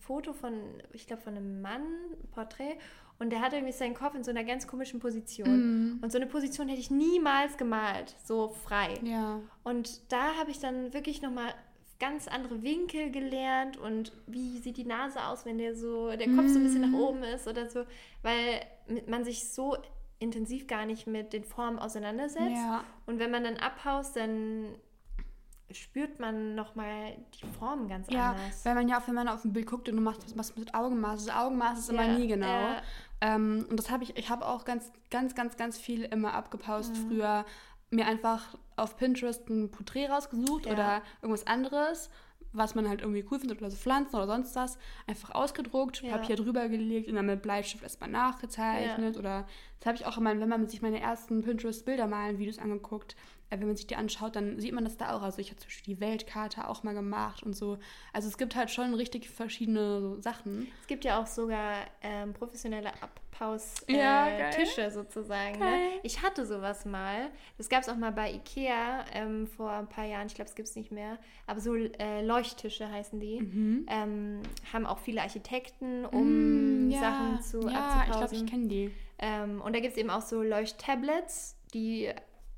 Foto 0.00 0.32
von, 0.32 0.52
ich 0.92 1.08
glaube, 1.08 1.22
von 1.22 1.36
einem 1.36 1.60
Mann, 1.60 1.82
ein 1.82 2.28
Porträt, 2.30 2.76
und 3.18 3.30
der 3.30 3.40
hatte 3.40 3.56
irgendwie 3.56 3.72
seinen 3.72 3.94
Kopf 3.94 4.14
in 4.14 4.22
so 4.22 4.30
einer 4.30 4.44
ganz 4.44 4.66
komischen 4.66 5.00
Position. 5.00 5.94
Mm. 5.96 6.00
Und 6.02 6.12
so 6.12 6.18
eine 6.18 6.26
Position 6.26 6.68
hätte 6.68 6.80
ich 6.80 6.90
niemals 6.90 7.56
gemalt, 7.56 8.14
so 8.22 8.48
frei. 8.48 8.98
Ja. 9.02 9.40
Und 9.64 10.12
da 10.12 10.34
habe 10.38 10.50
ich 10.50 10.60
dann 10.60 10.92
wirklich 10.92 11.22
nochmal 11.22 11.54
ganz 11.98 12.28
andere 12.28 12.62
Winkel 12.62 13.10
gelernt 13.10 13.76
und 13.76 14.12
wie 14.26 14.58
sieht 14.58 14.76
die 14.76 14.84
Nase 14.84 15.24
aus, 15.24 15.46
wenn 15.46 15.58
der 15.58 15.74
so, 15.74 16.10
der 16.10 16.28
Kopf 16.28 16.48
so 16.48 16.58
ein 16.58 16.64
bisschen 16.64 16.82
nach 16.82 16.88
mhm. 16.88 17.00
oben 17.00 17.22
ist 17.22 17.48
oder 17.48 17.68
so, 17.70 17.84
weil 18.22 18.60
man 19.06 19.24
sich 19.24 19.48
so 19.48 19.76
intensiv 20.18 20.66
gar 20.66 20.86
nicht 20.86 21.06
mit 21.06 21.32
den 21.32 21.44
Formen 21.44 21.78
auseinandersetzt. 21.78 22.50
Ja. 22.50 22.84
Und 23.06 23.18
wenn 23.18 23.30
man 23.30 23.44
dann 23.44 23.56
abhaust, 23.56 24.16
dann 24.16 24.74
spürt 25.70 26.20
man 26.20 26.54
nochmal 26.54 27.16
die 27.34 27.46
Formen 27.58 27.88
ganz 27.88 28.08
ja, 28.10 28.30
anders. 28.30 28.64
Ja, 28.64 28.70
weil 28.70 28.74
man 28.76 28.88
ja 28.88 29.00
auch, 29.00 29.08
wenn 29.08 29.14
man 29.14 29.28
auf 29.28 29.44
ein 29.44 29.52
Bild 29.52 29.66
guckt 29.66 29.88
und 29.88 29.96
du 29.96 30.02
machst 30.02 30.36
was 30.36 30.56
mit 30.56 30.74
Augenmaß, 30.74 31.26
das 31.26 31.34
Augenmaß 31.34 31.78
ist 31.78 31.92
ja, 31.92 32.02
immer 32.02 32.18
nie 32.18 32.28
genau. 32.28 32.46
Ja. 32.46 32.82
Ähm, 33.20 33.66
und 33.68 33.76
das 33.78 33.90
habe 33.90 34.04
ich, 34.04 34.16
ich 34.16 34.30
habe 34.30 34.46
auch 34.46 34.64
ganz, 34.64 34.92
ganz, 35.10 35.34
ganz, 35.34 35.56
ganz 35.56 35.78
viel 35.78 36.02
immer 36.04 36.34
abgepaust 36.34 36.94
mhm. 36.94 37.08
früher 37.08 37.44
mir 37.90 38.06
einfach 38.06 38.56
auf 38.76 38.96
Pinterest 38.96 39.48
ein 39.48 39.70
Porträt 39.70 40.06
rausgesucht 40.06 40.66
ja. 40.66 40.72
oder 40.72 41.02
irgendwas 41.22 41.46
anderes, 41.46 42.10
was 42.52 42.74
man 42.74 42.88
halt 42.88 43.00
irgendwie 43.00 43.24
cool 43.30 43.38
findet 43.38 43.58
oder 43.58 43.70
so 43.70 43.76
Pflanzen 43.76 44.16
oder 44.16 44.26
sonst 44.26 44.56
was, 44.56 44.78
einfach 45.06 45.34
ausgedruckt, 45.34 46.02
ja. 46.02 46.16
Papier 46.16 46.36
drüber 46.36 46.68
gelegt 46.68 47.08
und 47.08 47.16
dann 47.16 47.26
mit 47.26 47.42
Bleistift 47.42 47.82
erstmal 47.82 48.10
nachgezeichnet 48.10 49.14
ja. 49.14 49.18
oder 49.20 49.46
das 49.78 49.86
habe 49.86 49.96
ich 49.96 50.06
auch 50.06 50.16
immer, 50.16 50.38
wenn 50.38 50.48
man 50.48 50.66
sich 50.66 50.82
meine 50.82 51.00
ersten 51.00 51.42
Pinterest-Bilder 51.42 52.06
malen, 52.06 52.38
Videos 52.38 52.58
angeguckt, 52.58 53.14
wenn 53.50 53.66
man 53.66 53.76
sich 53.76 53.86
die 53.86 53.96
anschaut, 53.96 54.34
dann 54.34 54.58
sieht 54.60 54.72
man 54.72 54.84
das 54.84 54.96
da 54.96 55.16
auch. 55.16 55.22
Also 55.22 55.38
ich 55.38 55.50
habe 55.50 55.60
zum 55.60 55.68
Beispiel 55.68 55.94
die 55.94 56.00
Weltkarte 56.00 56.68
auch 56.68 56.82
mal 56.82 56.94
gemacht 56.94 57.42
und 57.42 57.54
so. 57.54 57.78
Also 58.12 58.28
es 58.28 58.38
gibt 58.38 58.56
halt 58.56 58.70
schon 58.70 58.94
richtig 58.94 59.30
verschiedene 59.30 60.20
Sachen. 60.20 60.68
Es 60.80 60.86
gibt 60.88 61.04
ja 61.04 61.20
auch 61.20 61.26
sogar 61.26 61.84
ähm, 62.02 62.32
professionelle 62.32 62.90
Abpaus-Tische 63.00 64.80
ja, 64.82 64.90
sozusagen. 64.90 65.58
Ne? 65.60 66.00
Ich 66.02 66.22
hatte 66.22 66.44
sowas 66.44 66.84
mal. 66.84 67.30
Das 67.56 67.68
gab 67.68 67.82
es 67.82 67.88
auch 67.88 67.96
mal 67.96 68.12
bei 68.12 68.32
Ikea 68.32 69.04
ähm, 69.12 69.46
vor 69.46 69.70
ein 69.70 69.88
paar 69.88 70.06
Jahren. 70.06 70.26
Ich 70.26 70.34
glaube, 70.34 70.48
es 70.48 70.56
gibt 70.56 70.68
es 70.68 70.74
nicht 70.74 70.90
mehr. 70.90 71.18
Aber 71.46 71.60
so 71.60 71.76
äh, 71.76 72.22
Leuchttische 72.22 72.90
heißen 72.90 73.20
die. 73.20 73.40
Mhm. 73.40 73.86
Ähm, 73.88 74.42
haben 74.72 74.86
auch 74.86 74.98
viele 74.98 75.22
Architekten, 75.22 76.04
um 76.04 76.88
mm, 76.88 76.90
ja, 76.90 77.00
Sachen 77.00 77.42
zu 77.42 77.68
ja, 77.68 77.78
abzupausen. 77.78 78.10
ich 78.10 78.18
glaube, 78.18 78.34
ich 78.34 78.46
kenne 78.46 78.66
die. 78.66 78.90
Ähm, 79.18 79.60
und 79.62 79.74
da 79.74 79.80
gibt 79.80 79.92
es 79.92 79.98
eben 79.98 80.10
auch 80.10 80.22
so 80.22 80.42
Leuchttablets, 80.42 81.56
die 81.72 82.12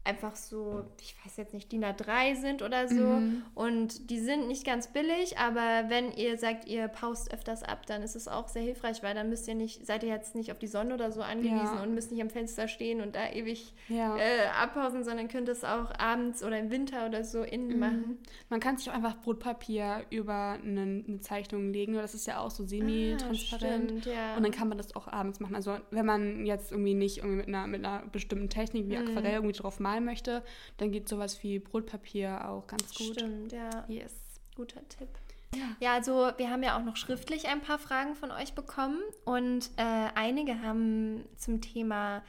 einfach 0.08 0.36
so, 0.36 0.84
ich 1.00 1.14
weiß 1.22 1.36
jetzt 1.36 1.52
nicht, 1.52 1.70
DIN 1.70 1.84
A3 1.84 2.34
sind 2.34 2.62
oder 2.62 2.88
so. 2.88 2.94
Mhm. 2.94 3.42
Und 3.54 4.10
die 4.10 4.18
sind 4.18 4.48
nicht 4.48 4.64
ganz 4.64 4.88
billig, 4.88 5.38
aber 5.38 5.88
wenn 5.88 6.12
ihr 6.12 6.38
sagt, 6.38 6.66
ihr 6.66 6.88
paust 6.88 7.32
öfters 7.32 7.62
ab, 7.62 7.86
dann 7.86 8.02
ist 8.02 8.16
es 8.16 8.26
auch 8.26 8.48
sehr 8.48 8.62
hilfreich, 8.62 9.02
weil 9.02 9.14
dann 9.14 9.28
müsst 9.28 9.46
ihr 9.46 9.54
nicht, 9.54 9.86
seid 9.86 10.02
ihr 10.02 10.08
jetzt 10.08 10.34
nicht 10.34 10.50
auf 10.50 10.58
die 10.58 10.66
Sonne 10.66 10.94
oder 10.94 11.12
so 11.12 11.20
angewiesen 11.20 11.76
ja. 11.76 11.82
und 11.82 11.94
müsst 11.94 12.10
nicht 12.10 12.22
am 12.22 12.30
Fenster 12.30 12.68
stehen 12.68 13.02
und 13.02 13.14
da 13.16 13.30
ewig 13.30 13.74
ja. 13.88 14.16
äh, 14.16 14.46
abpausen, 14.60 15.04
sondern 15.04 15.28
könnt 15.28 15.48
es 15.48 15.62
auch 15.62 15.92
abends 15.98 16.42
oder 16.42 16.58
im 16.58 16.70
Winter 16.70 17.06
oder 17.06 17.22
so 17.22 17.42
innen 17.42 17.74
mhm. 17.74 17.78
machen. 17.78 18.18
Man 18.48 18.60
kann 18.60 18.78
sich 18.78 18.88
auch 18.88 18.94
einfach 18.94 19.20
Brotpapier 19.20 20.06
über 20.08 20.58
eine, 20.62 21.04
eine 21.06 21.20
Zeichnung 21.20 21.70
legen, 21.70 21.92
das 21.94 22.14
ist 22.14 22.26
ja 22.26 22.40
auch 22.40 22.50
so 22.50 22.64
semi-transparent. 22.64 24.06
Ah, 24.06 24.10
ja. 24.10 24.36
Und 24.36 24.42
dann 24.42 24.52
kann 24.52 24.68
man 24.68 24.78
das 24.78 24.96
auch 24.96 25.06
abends 25.08 25.38
machen. 25.40 25.54
Also 25.54 25.76
wenn 25.90 26.06
man 26.06 26.46
jetzt 26.46 26.72
irgendwie 26.72 26.94
nicht 26.94 27.18
irgendwie 27.18 27.36
mit 27.36 27.48
einer, 27.48 27.66
mit 27.66 27.84
einer 27.84 28.06
bestimmten 28.06 28.48
Technik 28.48 28.88
wie 28.88 28.96
mhm. 28.96 29.08
Aquarell 29.08 29.34
irgendwie 29.34 29.56
drauf 29.56 29.80
malen 29.98 30.04
möchte, 30.04 30.42
dann 30.76 30.90
geht 30.90 31.08
sowas 31.08 31.42
wie 31.42 31.58
Brotpapier 31.58 32.48
auch 32.48 32.66
ganz 32.66 32.94
gut. 32.94 33.14
Stimmt, 33.14 33.52
ja. 33.52 33.84
Yes. 33.88 34.14
Guter 34.56 34.86
Tipp. 34.88 35.08
Ja. 35.54 35.64
ja, 35.80 35.94
also 35.94 36.30
wir 36.36 36.50
haben 36.50 36.62
ja 36.62 36.76
auch 36.78 36.84
noch 36.84 36.96
schriftlich 36.96 37.48
ein 37.48 37.62
paar 37.62 37.78
Fragen 37.78 38.14
von 38.14 38.30
euch 38.30 38.52
bekommen 38.52 39.00
und 39.24 39.70
äh, 39.76 40.08
einige 40.14 40.60
haben 40.60 41.24
zum 41.36 41.62
Thema 41.62 42.22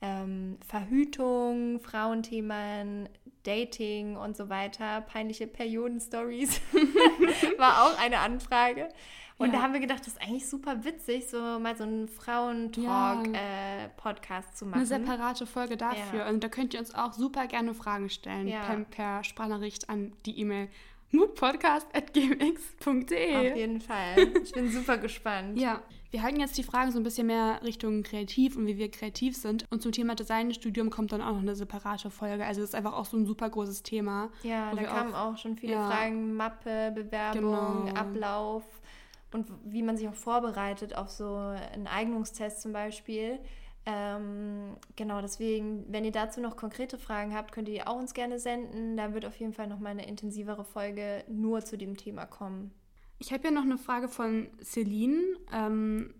ähm, 0.00 0.56
Verhütung, 0.66 1.80
Frauenthemen, 1.80 3.10
Dating 3.42 4.16
und 4.16 4.36
so 4.36 4.48
weiter, 4.48 5.02
peinliche 5.02 5.46
Periodenstories, 5.46 6.60
war 7.58 7.84
auch 7.84 7.98
eine 7.98 8.20
Anfrage. 8.20 8.88
Und 9.42 9.52
ja. 9.52 9.56
da 9.56 9.62
haben 9.62 9.72
wir 9.72 9.80
gedacht, 9.80 10.00
das 10.00 10.08
ist 10.08 10.20
eigentlich 10.22 10.48
super 10.48 10.84
witzig, 10.84 11.28
so 11.28 11.58
mal 11.58 11.76
so 11.76 11.82
einen 11.82 12.06
Frauentalk-Podcast 12.08 14.30
ja. 14.30 14.38
äh, 14.38 14.54
zu 14.54 14.66
machen. 14.66 14.78
Eine 14.78 14.86
separate 14.86 15.46
Folge 15.46 15.76
dafür. 15.76 16.20
Ja. 16.20 16.28
Und 16.28 16.44
da 16.44 16.48
könnt 16.48 16.74
ihr 16.74 16.80
uns 16.80 16.94
auch 16.94 17.12
super 17.12 17.48
gerne 17.48 17.74
Fragen 17.74 18.08
stellen 18.08 18.46
per, 18.46 18.76
per 18.90 19.24
Sprachnachricht 19.24 19.88
an 19.88 20.12
die 20.26 20.38
E-Mail 20.38 20.68
moodpodcast.gmx.de. 21.10 23.36
Auf 23.36 23.56
jeden 23.56 23.80
Fall. 23.80 24.28
Ich 24.42 24.52
bin 24.52 24.70
super 24.70 24.98
gespannt. 24.98 25.58
Ja. 25.58 25.82
Wir 26.10 26.22
halten 26.22 26.38
jetzt 26.40 26.56
die 26.58 26.62
Fragen 26.62 26.92
so 26.92 27.00
ein 27.00 27.04
bisschen 27.04 27.26
mehr 27.26 27.60
Richtung 27.64 28.02
kreativ 28.02 28.54
und 28.56 28.66
wie 28.66 28.76
wir 28.76 28.90
kreativ 28.90 29.34
sind. 29.34 29.64
Und 29.70 29.80
zum 29.82 29.92
Thema 29.92 30.14
Designstudium 30.14 30.90
kommt 30.90 31.10
dann 31.12 31.22
auch 31.22 31.32
noch 31.32 31.40
eine 31.40 31.56
separate 31.56 32.10
Folge. 32.10 32.44
Also 32.44 32.60
das 32.60 32.68
ist 32.70 32.74
einfach 32.74 32.92
auch 32.92 33.06
so 33.06 33.16
ein 33.16 33.24
super 33.24 33.48
großes 33.48 33.82
Thema. 33.82 34.28
Ja, 34.42 34.74
da 34.74 34.82
kamen 34.82 35.14
auch, 35.14 35.32
auch, 35.32 35.38
schon 35.38 35.56
viele 35.56 35.72
ja. 35.72 35.88
Fragen. 35.88 36.34
Mappe, 36.34 36.92
Bewerbung, 36.94 37.86
genau. 37.86 37.94
Ablauf 37.94 38.81
und 39.32 39.48
wie 39.64 39.82
man 39.82 39.96
sich 39.96 40.08
auch 40.08 40.14
vorbereitet 40.14 40.96
auf 40.96 41.10
so 41.10 41.34
einen 41.34 41.86
Eignungstest 41.86 42.60
zum 42.60 42.72
Beispiel. 42.72 43.38
Ähm, 43.84 44.76
genau, 44.94 45.20
deswegen, 45.20 45.84
wenn 45.88 46.04
ihr 46.04 46.12
dazu 46.12 46.40
noch 46.40 46.56
konkrete 46.56 46.98
Fragen 46.98 47.34
habt, 47.34 47.52
könnt 47.52 47.68
ihr 47.68 47.74
die 47.74 47.86
auch 47.86 47.98
uns 47.98 48.14
gerne 48.14 48.38
senden. 48.38 48.96
Da 48.96 49.12
wird 49.12 49.24
auf 49.24 49.36
jeden 49.36 49.52
Fall 49.52 49.66
noch 49.66 49.80
mal 49.80 49.90
eine 49.90 50.06
intensivere 50.06 50.64
Folge 50.64 51.24
nur 51.28 51.64
zu 51.64 51.76
dem 51.76 51.96
Thema 51.96 52.26
kommen. 52.26 52.70
Ich 53.18 53.32
habe 53.32 53.44
ja 53.44 53.50
noch 53.50 53.62
eine 53.62 53.78
Frage 53.78 54.08
von 54.08 54.48
Celine. 54.62 55.20
Ähm, 55.52 56.14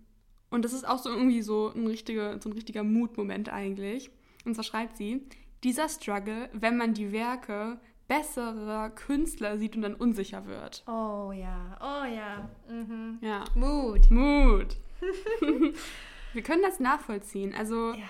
und 0.49 0.65
das 0.65 0.73
ist 0.73 0.87
auch 0.87 0.99
so 0.99 1.09
irgendwie 1.09 1.41
so 1.41 1.71
ein 1.73 1.87
richtiger, 1.87 2.39
so 2.41 2.49
ein 2.49 2.53
richtiger 2.53 2.83
Mutmoment 2.83 3.49
eigentlich. 3.49 4.11
Und 4.45 4.55
zwar 4.55 4.63
schreibt 4.63 4.97
sie, 4.97 5.27
dieser 5.63 5.87
Struggle, 5.87 6.49
wenn 6.53 6.77
man 6.77 6.93
die 6.93 7.11
Werke 7.11 7.79
besserer 8.07 8.89
Künstler 8.89 9.57
sieht 9.57 9.75
und 9.75 9.81
dann 9.81 9.95
unsicher 9.95 10.45
wird. 10.45 10.83
Oh 10.87 11.31
ja, 11.31 11.77
oh 11.81 12.05
ja. 12.05 12.49
Mhm. 12.69 13.17
Ja. 13.21 13.43
Mut. 13.55 14.09
Mut. 14.11 14.75
Wir 16.33 16.41
können 16.43 16.61
das 16.63 16.79
nachvollziehen. 16.79 17.53
Also 17.55 17.93
Ja. 17.93 18.05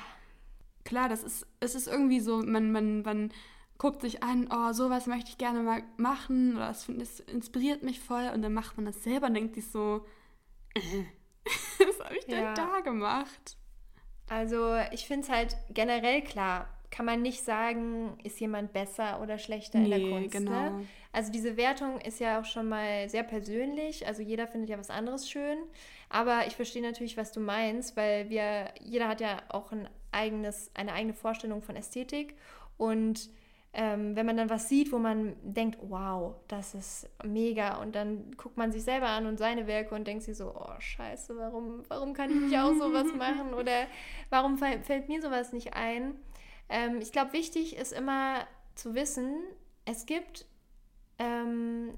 klar, 0.86 1.10
das 1.10 1.24
ist, 1.24 1.46
es 1.60 1.76
ist 1.76 1.88
irgendwie 1.88 2.20
so, 2.20 2.38
man, 2.38 2.72
man, 2.72 3.02
man 3.02 3.32
guckt 3.78 4.02
sich 4.02 4.24
an, 4.24 4.48
oh, 4.52 4.72
sowas 4.74 5.08
möchte 5.08 5.30
ich 5.32 5.38
gerne 5.38 5.62
mal 5.62 5.84
machen 5.98 6.56
oder 6.56 6.68
das, 6.68 6.88
das 6.88 7.20
inspiriert 7.22 7.84
mich 7.84 8.00
voll 8.00 8.30
und 8.34 8.42
dann 8.42 8.54
macht 8.54 8.78
man 8.78 8.86
das 8.86 9.04
selber 9.04 9.28
und 9.28 9.34
denkt 9.34 9.56
sich 9.56 9.70
so, 9.70 10.06
äh, 10.76 11.04
was 11.86 12.00
habe 12.06 12.18
ich 12.18 12.26
denn 12.26 12.44
Ja. 12.44 12.54
da 12.54 12.80
gemacht? 12.80 13.58
Also 14.30 14.76
ich 14.92 15.06
finde 15.06 15.24
es 15.28 15.30
halt 15.30 15.58
generell 15.72 16.22
klar, 16.22 16.70
kann 16.94 17.08
man 17.08 17.24
nicht 17.24 17.44
sagen, 17.44 18.20
ist 18.24 18.40
jemand 18.40 18.72
besser 18.72 19.20
oder 19.20 19.40
schlechter 19.40 19.80
in 19.80 19.90
der 19.90 19.98
Nee, 19.98 20.12
Kunst. 20.12 20.32
genau. 20.32 20.52
Ne? 20.52 20.86
Also 21.12 21.32
diese 21.32 21.58
Wertung 21.58 22.00
ist 22.00 22.20
ja 22.20 22.40
auch 22.40 22.46
schon 22.46 22.70
mal 22.70 23.10
sehr 23.10 23.24
persönlich. 23.24 24.06
Also 24.06 24.22
jeder 24.22 24.46
findet 24.48 24.70
ja 24.70 24.78
was 24.78 24.92
anderes 24.92 25.28
schön. 25.28 25.58
Aber 26.10 26.46
ich 26.46 26.56
verstehe 26.56 26.84
natürlich, 26.84 27.18
was 27.18 27.32
du 27.32 27.40
meinst, 27.40 27.98
weil 27.98 28.30
wir, 28.30 28.70
jeder 28.80 29.08
hat 29.08 29.22
ja 29.22 29.42
auch 29.50 29.72
ein 29.72 29.90
eigenes, 30.12 30.70
eine 30.76 30.94
eigene 30.94 31.16
Vorstellung 31.16 31.64
von 31.64 31.76
Ästhetik. 31.76 32.36
Und 32.78 33.28
ähm, 33.74 34.16
wenn 34.16 34.28
man 34.28 34.38
dann 34.38 34.52
was 34.52 34.70
sieht, 34.70 34.92
wo 34.92 35.00
man 35.00 35.36
denkt, 35.42 35.80
wow, 35.82 36.36
das 36.48 36.76
ist 36.76 37.10
mega, 37.24 37.82
und 37.82 37.96
dann 37.96 38.30
guckt 38.38 38.56
man 38.56 38.72
sich 38.72 38.84
selber 38.84 39.08
an 39.08 39.26
und 39.26 39.40
seine 39.40 39.66
Werke 39.66 39.96
und 39.96 40.06
denkt 40.06 40.22
sich 40.22 40.38
so, 40.38 40.54
oh 40.56 40.80
scheiße, 40.80 41.36
warum, 41.38 41.82
warum 41.88 42.14
kann 42.14 42.30
ich 42.30 42.40
nicht 42.40 42.56
auch 42.60 42.74
sowas 42.76 43.08
machen? 43.18 43.56
Oder 43.56 43.88
warum 44.30 44.60
fällt 44.60 45.10
mir 45.10 45.20
sowas 45.24 45.54
nicht 45.54 45.74
ein? 45.74 46.14
Ähm, 46.69 46.99
ich 47.02 47.12
glaube, 47.12 47.34
wichtig 47.34 47.76
ist 47.76 47.91
immer 47.93 48.47
zu 48.76 48.95
wissen, 48.95 49.36
es 49.86 50.06
gibt 50.06 50.45
ähm, 51.19 51.91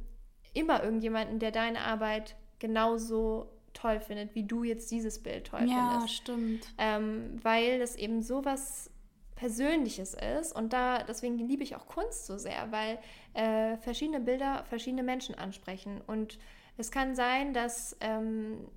immer 0.53 0.83
irgendjemanden, 0.83 1.39
der 1.39 1.51
deine 1.51 1.79
Arbeit 1.81 2.35
genauso 2.59 3.49
toll 3.73 3.99
findet, 3.99 4.35
wie 4.35 4.43
du 4.43 4.63
jetzt 4.63 4.89
dieses 4.91 5.21
Bild 5.21 5.47
toll 5.47 5.67
Ja, 5.67 5.89
findest 5.89 6.15
stimmt. 6.15 6.67
ähm, 6.77 7.37
weil 7.43 7.79
das 7.79 7.95
eben 7.95 8.21
so 8.21 8.45
was 8.45 8.89
Persönliches 9.35 10.13
ist 10.39 10.55
und 10.55 10.71
da 10.71 11.03
deswegen 11.03 11.37
liebe 11.37 11.61
ich 11.61 11.75
auch 11.75 11.87
Kunst 11.87 12.25
so 12.25 12.37
sehr, 12.37 12.71
weil 12.71 12.97
äh, 13.33 13.75
verschiedene 13.77 14.21
Bilder 14.21 14.63
verschiedene 14.69 15.03
Menschen 15.03 15.35
ansprechen 15.35 16.01
und 16.07 16.39
es 16.77 16.89
kann 16.89 17.15
sein, 17.15 17.53
dass 17.53 17.97
ähm, 17.99 18.69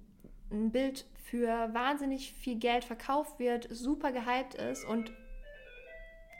ein 0.51 0.73
Bild 0.73 1.07
für 1.23 1.73
wahnsinnig 1.75 2.33
viel 2.33 2.57
Geld 2.57 2.85
verkauft 2.85 3.39
wird, 3.39 3.69
super 3.71 4.11
gehypt 4.11 4.55
ist 4.57 4.85
und 4.85 5.13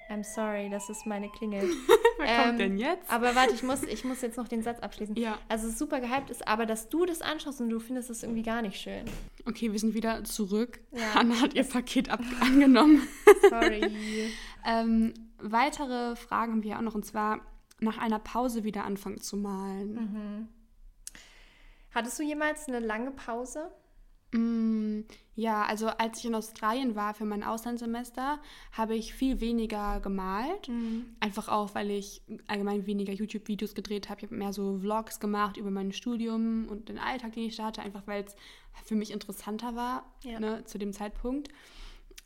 I'm 0.09 0.25
sorry, 0.25 0.71
das 0.71 0.89
ist 0.89 1.07
meine 1.07 1.29
Klingel. 1.29 1.63
Wer 2.19 2.27
kommt 2.37 2.49
Ähm, 2.53 2.59
denn 2.59 2.79
jetzt? 2.79 3.11
Aber 3.11 3.35
warte, 3.35 3.53
ich 3.55 3.63
muss, 3.63 3.83
ich 3.83 4.05
muss 4.05 4.23
jetzt 4.23 4.37
noch 4.39 4.49
den 4.49 4.63
Satz 4.63 4.81
abschließen. 4.81 5.15
Ja. 5.17 5.39
Also 5.49 5.67
es 5.67 5.75
ist 5.75 5.79
super 5.79 6.01
gehypt 6.01 6.31
ist, 6.31 6.49
aber 6.49 6.65
dass 6.67 6.89
du 6.89 7.05
das 7.05 7.21
anschaust 7.21 7.61
und 7.61 7.69
du 7.69 7.79
findest 7.79 8.09
es 8.09 8.23
irgendwie 8.23 8.43
gar 8.43 8.63
nicht 8.63 8.81
schön. 8.81 9.05
Okay, 9.47 9.71
wir 9.71 9.79
sind 9.79 9.95
wieder 9.95 10.25
zurück. 10.25 10.81
Ja. 10.93 11.15
Hanna 11.15 11.41
hat 11.41 11.55
ihr 11.55 11.65
Paket 11.65 12.09
ab 12.11 12.21
angenommen. 12.41 13.07
Sorry. 13.49 13.91
Ähm, 14.67 15.15
weitere 15.39 16.17
Fragen 16.17 16.53
haben 16.53 16.63
wir 16.65 16.77
auch 16.77 16.83
noch 16.83 16.95
und 16.97 17.07
zwar 17.07 17.41
nach 17.81 17.97
einer 17.97 18.19
Pause 18.19 18.65
wieder 18.65 18.85
anfangen 18.85 19.21
zu 19.21 19.37
malen. 19.37 19.95
Mhm. 19.95 20.49
Hattest 21.95 22.19
du 22.19 22.23
jemals 22.25 22.67
eine 22.69 22.81
lange 22.81 23.13
Pause? 23.13 23.71
Mm, 24.33 25.01
ja, 25.35 25.65
also 25.65 25.87
als 25.87 26.19
ich 26.19 26.27
in 26.27 26.35
Australien 26.35 26.95
war 26.95 27.15
für 27.15 27.25
mein 27.25 27.43
Auslandssemester, 27.45 28.41
habe 28.73 28.95
ich 28.95 29.15
viel 29.15 29.41
weniger 29.41 30.01
gemalt. 30.01 30.69
Einfach 31.21 31.49
auch, 31.49 31.75
weil 31.75 31.91
ich 31.91 32.23
allgemein 32.47 32.87
weniger 32.87 33.13
YouTube-Videos 33.13 33.75
gedreht 33.75 34.09
habe. 34.09 34.21
Ich 34.21 34.27
habe 34.27 34.35
mehr 34.35 34.53
so 34.53 34.79
Vlogs 34.79 35.21
gemacht 35.21 35.57
über 35.57 35.71
mein 35.71 35.93
Studium 35.93 36.67
und 36.69 36.89
den 36.89 36.99
Alltag, 36.99 37.33
den 37.33 37.45
ich 37.45 37.57
da 37.57 37.67
hatte, 37.67 37.83
einfach 37.83 38.07
weil 38.07 38.25
es 38.25 38.37
für 38.85 38.97
mich 38.97 39.11
interessanter 39.11 39.75
war 39.75 40.05
Ja. 40.25 40.41
ne, 40.41 40.65
zu 40.65 40.79
dem 40.79 40.93
Zeitpunkt. 40.93 41.49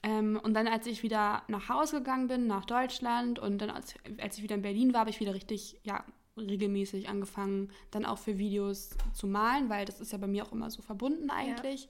Ähm, 0.03 0.41
und 0.43 0.55
dann, 0.55 0.67
als 0.67 0.87
ich 0.87 1.03
wieder 1.05 1.43
nach 1.47 1.69
Hause 1.69 1.99
gegangen 1.99 2.27
bin, 2.27 2.47
nach 2.49 2.65
Deutschland 2.65 3.39
und 3.39 3.59
dann, 3.59 3.71
als, 3.71 3.95
als 4.21 4.37
ich 4.37 4.43
wieder 4.43 4.57
in 4.57 4.63
Berlin 4.63 4.93
war, 4.93 5.01
habe 5.01 5.11
ich 5.11 5.21
wieder 5.21 5.35
richtig, 5.35 5.79
ja, 5.85 6.05
regelmäßig 6.37 7.09
angefangen, 7.09 7.71
dann 7.91 8.05
auch 8.05 8.19
für 8.19 8.39
Videos 8.39 8.91
zu 9.13 9.27
malen, 9.27 9.69
weil 9.69 9.85
das 9.85 10.01
ist 10.01 10.13
ja 10.13 10.19
bei 10.19 10.27
mir 10.27 10.45
auch 10.45 10.53
immer 10.53 10.71
so 10.71 10.83
verbunden 10.83 11.31
eigentlich. 11.31 11.89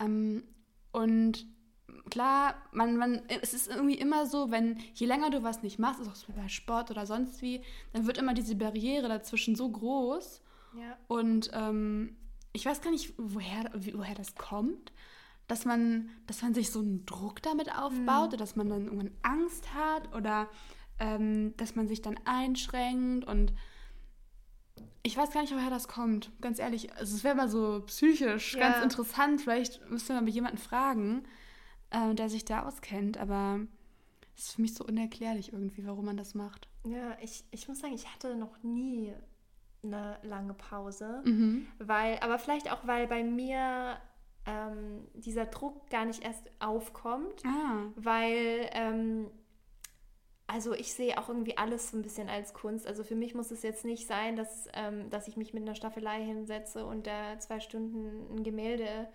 Ähm, 0.00 0.44
und 0.92 1.46
klar, 2.10 2.54
man, 2.72 2.96
man, 2.96 3.22
es 3.28 3.54
ist 3.54 3.68
irgendwie 3.68 3.98
immer 3.98 4.26
so, 4.26 4.50
wenn 4.50 4.78
je 4.94 5.06
länger 5.06 5.30
du 5.30 5.42
was 5.42 5.62
nicht 5.62 5.78
machst, 5.78 6.00
ist 6.00 6.08
auch 6.08 6.14
so 6.14 6.32
bei 6.32 6.48
Sport 6.48 6.90
oder 6.90 7.06
sonst 7.06 7.42
wie, 7.42 7.60
dann 7.92 8.06
wird 8.06 8.18
immer 8.18 8.34
diese 8.34 8.54
Barriere 8.54 9.08
dazwischen 9.08 9.54
so 9.54 9.68
groß. 9.68 10.40
Ja. 10.78 10.96
Und 11.08 11.50
ähm, 11.52 12.16
ich 12.52 12.64
weiß 12.64 12.80
gar 12.80 12.90
nicht, 12.90 13.14
woher, 13.16 13.70
woher 13.74 14.14
das 14.14 14.34
kommt, 14.34 14.92
dass 15.46 15.64
man, 15.64 16.08
dass 16.26 16.42
man 16.42 16.54
sich 16.54 16.70
so 16.70 16.80
einen 16.80 17.04
Druck 17.04 17.42
damit 17.42 17.70
aufbaut 17.76 18.28
oder 18.28 18.36
dass 18.38 18.56
man 18.56 18.68
dann 18.70 18.84
irgendwann 18.86 19.10
Angst 19.22 19.74
hat 19.74 20.14
oder 20.14 20.48
ähm, 20.98 21.54
dass 21.56 21.74
man 21.74 21.88
sich 21.88 22.00
dann 22.00 22.18
einschränkt 22.24 23.26
und 23.26 23.52
ich 25.02 25.16
weiß 25.16 25.30
gar 25.32 25.42
nicht, 25.42 25.54
woher 25.54 25.70
das 25.70 25.88
kommt. 25.88 26.30
Ganz 26.40 26.58
ehrlich, 26.58 26.92
also 26.94 27.14
es 27.16 27.24
wäre 27.24 27.34
mal 27.34 27.48
so 27.48 27.82
psychisch 27.86 28.54
Ja. 28.54 28.60
ganz 28.60 28.82
interessant. 28.84 29.40
Vielleicht 29.42 29.88
müsste 29.90 30.14
man 30.14 30.24
mal 30.24 30.30
jemanden 30.30 30.58
fragen, 30.58 31.24
äh, 31.90 32.14
der 32.14 32.28
sich 32.28 32.44
da 32.44 32.66
auskennt, 32.66 33.18
aber 33.18 33.60
es 34.36 34.44
ist 34.46 34.54
für 34.54 34.62
mich 34.62 34.74
so 34.74 34.84
unerklärlich 34.84 35.52
irgendwie, 35.52 35.86
warum 35.86 36.06
man 36.06 36.16
das 36.16 36.34
macht. 36.34 36.68
Ja, 36.84 37.16
ich, 37.22 37.44
ich 37.50 37.68
muss 37.68 37.80
sagen, 37.80 37.94
ich 37.94 38.12
hatte 38.12 38.34
noch 38.36 38.62
nie 38.62 39.12
eine 39.82 40.18
lange 40.22 40.54
Pause. 40.54 41.22
Mhm. 41.24 41.66
Weil, 41.78 42.18
aber 42.20 42.38
vielleicht 42.38 42.72
auch, 42.72 42.86
weil 42.86 43.06
bei 43.06 43.22
mir 43.22 43.98
ähm, 44.46 45.06
dieser 45.14 45.46
Druck 45.46 45.88
gar 45.90 46.04
nicht 46.06 46.22
erst 46.24 46.50
aufkommt. 46.58 47.42
Ah, 47.46 47.86
Weil, 47.96 48.68
ähm, 48.72 49.30
also 50.46 50.74
ich 50.74 50.92
sehe 50.92 51.18
auch 51.18 51.28
irgendwie 51.28 51.56
alles 51.56 51.90
so 51.90 51.96
ein 51.96 52.02
bisschen 52.02 52.28
als 52.28 52.52
Kunst. 52.52 52.86
Also 52.86 53.02
für 53.02 53.14
mich 53.14 53.34
muss 53.34 53.50
es 53.50 53.62
jetzt 53.62 53.84
nicht 53.84 54.06
sein, 54.06 54.36
dass, 54.36 54.68
ähm, 54.74 55.10
dass 55.10 55.28
ich 55.28 55.36
mich 55.36 55.54
mit 55.54 55.62
einer 55.62 55.74
Staffelei 55.74 56.22
hinsetze 56.22 56.84
und 56.84 57.06
da 57.06 57.38
zwei 57.38 57.60
Stunden 57.60 58.34
ein 58.34 58.44
Gemälde 58.44 59.08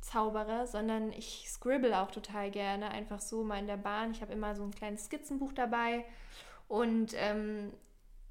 zaubere, 0.00 0.66
sondern 0.66 1.12
ich 1.12 1.46
scribble 1.48 1.98
auch 1.98 2.10
total 2.10 2.50
gerne, 2.50 2.90
einfach 2.90 3.20
so 3.20 3.42
mal 3.42 3.58
in 3.58 3.66
der 3.66 3.78
Bahn. 3.78 4.12
Ich 4.12 4.20
habe 4.20 4.32
immer 4.32 4.54
so 4.54 4.62
ein 4.62 4.70
kleines 4.70 5.06
Skizzenbuch 5.06 5.52
dabei 5.52 6.04
und 6.68 7.14
ähm, 7.16 7.72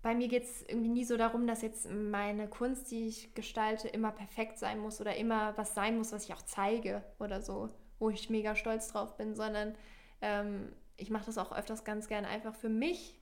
bei 0.01 0.13
mir 0.13 0.27
geht 0.27 0.43
es 0.43 0.61
irgendwie 0.67 0.89
nie 0.89 1.03
so 1.03 1.17
darum, 1.17 1.47
dass 1.47 1.63
jetzt 1.63 1.89
meine 1.89 2.47
Kunst, 2.47 2.91
die 2.91 3.07
ich 3.07 3.33
gestalte, 3.33 3.87
immer 3.87 4.11
perfekt 4.11 4.59
sein 4.59 4.77
muss 4.79 5.01
oder 5.01 5.15
immer 5.15 5.57
was 5.57 5.73
sein 5.73 5.97
muss, 5.97 6.11
was 6.11 6.25
ich 6.25 6.33
auch 6.35 6.43
zeige 6.43 7.03
oder 7.19 7.41
so, 7.41 7.69
wo 7.97 8.11
ich 8.11 8.29
mega 8.29 8.55
stolz 8.55 8.89
drauf 8.89 9.17
bin, 9.17 9.35
sondern 9.35 9.75
ähm, 10.21 10.71
ich 10.97 11.09
mache 11.09 11.25
das 11.25 11.37
auch 11.37 11.51
öfters 11.55 11.83
ganz 11.83 12.07
gern 12.07 12.25
einfach 12.25 12.55
für 12.55 12.69
mich, 12.69 13.15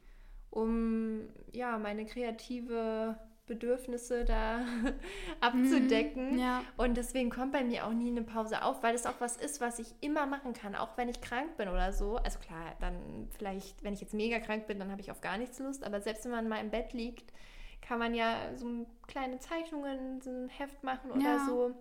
um 0.49 1.21
ja 1.51 1.77
meine 1.77 2.05
kreative 2.05 3.17
Bedürfnisse 3.45 4.23
da 4.23 4.61
abzudecken. 5.41 6.39
ja. 6.39 6.63
Und 6.77 6.95
deswegen 6.95 7.29
kommt 7.29 7.51
bei 7.51 7.63
mir 7.63 7.85
auch 7.85 7.91
nie 7.91 8.09
eine 8.09 8.21
Pause 8.23 8.63
auf, 8.63 8.81
weil 8.83 8.95
es 8.95 9.05
auch 9.05 9.19
was 9.19 9.35
ist, 9.35 9.59
was 9.61 9.79
ich 9.79 9.93
immer 10.01 10.25
machen 10.25 10.53
kann, 10.53 10.75
auch 10.75 10.95
wenn 10.97 11.09
ich 11.09 11.19
krank 11.21 11.57
bin 11.57 11.67
oder 11.67 11.91
so. 11.91 12.15
Also 12.17 12.39
klar, 12.39 12.73
dann 12.79 13.27
vielleicht, 13.37 13.83
wenn 13.83 13.93
ich 13.93 14.01
jetzt 14.01 14.13
mega 14.13 14.39
krank 14.39 14.67
bin, 14.67 14.79
dann 14.79 14.91
habe 14.91 15.01
ich 15.01 15.11
auf 15.11 15.21
gar 15.21 15.37
nichts 15.37 15.59
Lust. 15.59 15.83
Aber 15.83 15.99
selbst 16.01 16.23
wenn 16.25 16.31
man 16.31 16.47
mal 16.47 16.61
im 16.61 16.69
Bett 16.71 16.93
liegt, 16.93 17.33
kann 17.81 17.99
man 17.99 18.13
ja 18.13 18.37
so 18.55 18.85
kleine 19.07 19.39
Zeichnungen, 19.39 20.21
so 20.21 20.29
ein 20.29 20.47
Heft 20.49 20.81
machen 20.83 21.11
oder 21.11 21.21
Ja. 21.21 21.45
so. 21.45 21.73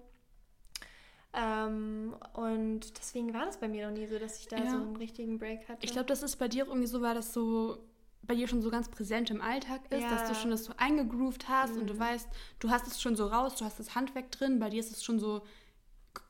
Ähm, 1.34 2.14
und 2.34 2.98
deswegen 2.98 3.32
war 3.32 3.46
das 3.46 3.58
bei 3.58 3.66
mir 3.68 3.88
noch 3.88 3.96
nie 3.96 4.06
so, 4.06 4.18
dass 4.18 4.38
ich 4.38 4.48
da 4.48 4.58
Ja. 4.58 4.70
so 4.70 4.76
einen 4.76 4.96
richtigen 4.96 5.38
Break 5.38 5.68
hatte. 5.68 5.78
Ich 5.84 5.92
glaube, 5.92 6.06
das 6.06 6.22
ist 6.22 6.36
bei 6.36 6.48
dir 6.48 6.64
auch 6.64 6.68
irgendwie 6.68 6.86
so, 6.88 7.00
weil 7.00 7.14
das 7.14 7.32
so 7.32 7.78
bei 8.24 8.34
dir 8.34 8.46
schon 8.46 8.62
so 8.62 8.70
ganz 8.70 8.88
präsent 8.88 9.30
im 9.30 9.40
Alltag 9.40 9.80
ist, 9.90 10.04
dass 10.04 10.24
du 10.24 10.28
Ja. 10.28 10.34
schon 10.34 10.50
das 10.50 10.64
so 10.64 10.72
eingegroovt 10.76 11.48
hast 11.48 11.76
und 11.76 11.88
du 11.88 11.98
weißt, 11.98 12.28
du 12.60 12.70
hast 12.70 12.86
es 12.86 13.00
schon 13.02 13.16
so 13.16 13.26
raus, 13.26 13.56
du 13.56 13.64
hast 13.64 13.80
das 13.80 13.94
Handwerk 13.96 14.30
drin, 14.30 14.58
bei 14.60 14.68
dir 14.70 14.78
ist 14.80 14.92
es 14.92 15.02
schon 15.02 15.18
so 15.18 15.42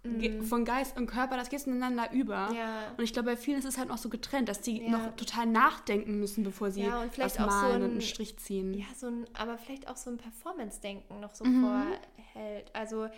ge- 0.05 0.41
von 0.43 0.65
Geist 0.65 0.97
und 0.97 1.07
Körper, 1.07 1.37
das 1.37 1.51
geht 1.51 1.67
ineinander 1.67 2.11
über. 2.13 2.51
Ja. 2.57 2.93
Und 2.97 3.03
ich 3.05 3.13
glaube, 3.13 3.31
bei 3.33 3.37
vielen 3.37 3.59
ist 3.59 3.65
es 3.67 3.77
halt 3.77 3.89
noch 3.89 3.99
so 3.99 4.09
getrennt, 4.09 4.49
dass 4.49 4.61
die 4.63 4.83
Ja. 4.85 4.91
noch 4.91 5.17
total 5.17 5.45
nachdenken 5.47 6.19
müssen, 6.19 6.45
bevor 6.45 6.71
sie 6.71 6.83
Ja, 6.85 7.03
und 7.03 7.13
vielleicht 7.13 7.39
was 7.41 7.47
auch 7.47 7.51
so 7.51 7.57
malen 7.57 7.77
und 7.83 7.89
ein- 7.89 7.91
einen 7.91 8.01
Strich 8.01 8.39
ziehen. 8.39 8.73
Ja, 8.73 8.87
so 8.97 9.09
ein, 9.09 9.27
aber 9.35 9.59
vielleicht 9.59 9.89
auch 9.89 9.97
so 9.97 10.11
ein 10.11 10.17
Performance-Denken 10.17 11.21
noch 11.21 11.35
so 11.35 11.45
Mhm. 11.45 11.61
vorhält. 11.63 12.75
Also 12.75 13.09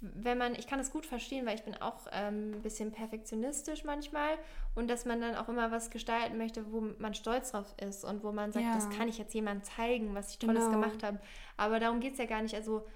wenn 0.00 0.36
man, 0.36 0.54
ich 0.54 0.66
kann 0.66 0.78
es 0.78 0.90
gut 0.90 1.06
verstehen, 1.06 1.46
weil 1.46 1.54
ich 1.54 1.64
bin 1.64 1.74
auch 1.74 2.00
ähm, 2.12 2.52
ein 2.54 2.62
bisschen 2.62 2.92
perfektionistisch 2.92 3.84
manchmal 3.84 4.36
und 4.74 4.88
dass 4.88 5.06
man 5.06 5.20
dann 5.20 5.34
auch 5.34 5.48
immer 5.48 5.70
was 5.70 5.90
gestalten 5.90 6.36
möchte, 6.36 6.70
wo 6.70 6.82
man 6.98 7.14
stolz 7.14 7.52
drauf 7.52 7.74
ist 7.80 8.04
und 8.04 8.22
wo 8.22 8.30
man 8.32 8.52
sagt, 8.52 8.66
ja. 8.66 8.74
das 8.74 8.90
kann 8.90 9.08
ich 9.08 9.18
jetzt 9.18 9.32
jemandem 9.32 9.64
zeigen, 9.64 10.14
was 10.14 10.30
ich 10.30 10.38
Tolles 10.38 10.66
genau. 10.66 10.80
gemacht 10.80 11.02
habe. 11.02 11.18
Aber 11.56 11.80
darum 11.80 12.00
geht 12.00 12.12
es 12.12 12.18
ja 12.18 12.26
gar 12.26 12.42
nicht. 12.42 12.54
Also 12.54 12.86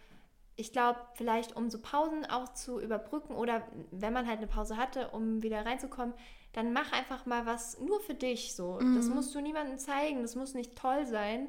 ich 0.56 0.72
glaube, 0.72 1.00
vielleicht 1.14 1.56
um 1.56 1.70
so 1.70 1.78
Pausen 1.80 2.26
auch 2.26 2.52
zu 2.52 2.80
überbrücken 2.80 3.34
oder 3.34 3.62
wenn 3.90 4.12
man 4.12 4.26
halt 4.26 4.38
eine 4.38 4.46
Pause 4.46 4.76
hatte, 4.76 5.08
um 5.08 5.42
wieder 5.42 5.64
reinzukommen, 5.64 6.14
dann 6.52 6.72
mach 6.72 6.92
einfach 6.92 7.24
mal 7.24 7.46
was 7.46 7.80
nur 7.80 8.00
für 8.00 8.14
dich 8.14 8.54
so. 8.54 8.78
Mhm. 8.80 8.96
Das 8.96 9.08
musst 9.08 9.34
du 9.34 9.40
niemandem 9.40 9.78
zeigen, 9.78 10.20
das 10.20 10.36
muss 10.36 10.52
nicht 10.52 10.76
toll 10.76 11.06
sein. 11.06 11.48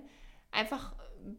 Einfach 0.52 0.94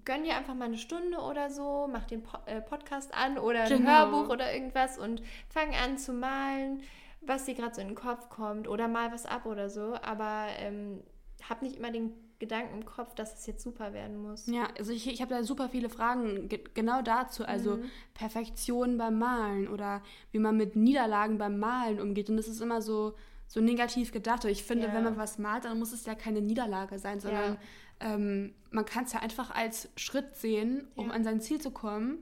gönn 0.05 0.25
dir 0.25 0.37
einfach 0.37 0.55
mal 0.55 0.66
eine 0.66 0.79
Stunde 0.79 1.18
oder 1.18 1.51
so, 1.51 1.88
mach 1.90 2.05
den 2.07 2.23
po 2.23 2.38
äh, 2.47 2.61
Podcast 2.61 3.14
an 3.14 3.38
oder 3.38 3.68
genau. 3.68 3.81
ein 3.81 3.87
Hörbuch 3.87 4.31
oder 4.31 4.53
irgendwas 4.53 4.99
und 4.99 5.23
fang 5.49 5.75
an 5.75 5.99
zu 5.99 6.12
malen, 6.12 6.83
was 7.21 7.45
dir 7.45 7.55
gerade 7.55 7.75
so 7.75 7.81
in 7.81 7.88
den 7.88 7.97
Kopf 7.97 8.29
kommt 8.29 8.68
oder 8.68 8.88
mal 8.88 9.12
was 9.12 9.27
ab 9.27 9.47
oder 9.47 9.71
so. 9.71 9.95
Aber 10.03 10.47
ähm, 10.59 11.03
hab 11.49 11.62
nicht 11.62 11.77
immer 11.77 11.90
den 11.90 12.12
Gedanken 12.42 12.79
im 12.79 12.85
Kopf, 12.85 13.14
dass 13.14 13.38
es 13.38 13.47
jetzt 13.47 13.62
super 13.62 13.92
werden 13.92 14.21
muss. 14.21 14.49
Ja, 14.49 14.66
also 14.77 14.90
ich, 14.90 15.07
ich 15.07 15.23
habe 15.23 15.33
da 15.33 15.45
super 15.45 15.68
viele 15.68 15.88
Fragen 15.88 16.49
ge 16.49 16.59
genau 16.75 17.01
dazu. 17.01 17.45
Also 17.45 17.77
mhm. 17.77 17.85
Perfektion 18.14 18.99
beim 18.99 19.16
Malen 19.16 19.68
oder 19.68 20.03
wie 20.33 20.40
man 20.40 20.57
mit 20.57 20.75
Niederlagen 20.75 21.38
beim 21.38 21.61
Malen 21.61 22.01
umgeht. 22.01 22.29
Und 22.29 22.37
das 22.37 22.49
ist 22.49 22.61
immer 22.61 22.83
so, 22.83 23.14
so 23.47 23.61
negativ 23.61 24.11
gedacht. 24.11 24.45
Und 24.45 24.51
ich 24.51 24.64
finde, 24.64 24.88
ja. 24.88 24.92
wenn 24.92 25.05
man 25.05 25.16
was 25.16 25.38
malt, 25.38 25.66
dann 25.66 25.79
muss 25.79 25.92
es 25.92 26.05
ja 26.05 26.16
keine 26.16 26.40
Niederlage 26.40 26.99
sein, 26.99 27.21
sondern 27.21 27.53
ja. 27.53 27.59
Ähm, 28.03 28.55
man 28.71 28.85
kann 28.85 29.05
es 29.05 29.12
ja 29.12 29.21
einfach 29.21 29.51
als 29.51 29.88
Schritt 29.97 30.37
sehen, 30.37 30.88
um 30.95 31.09
ja. 31.09 31.15
an 31.15 31.25
sein 31.25 31.41
Ziel 31.41 31.61
zu 31.61 31.71
kommen. 31.71 32.19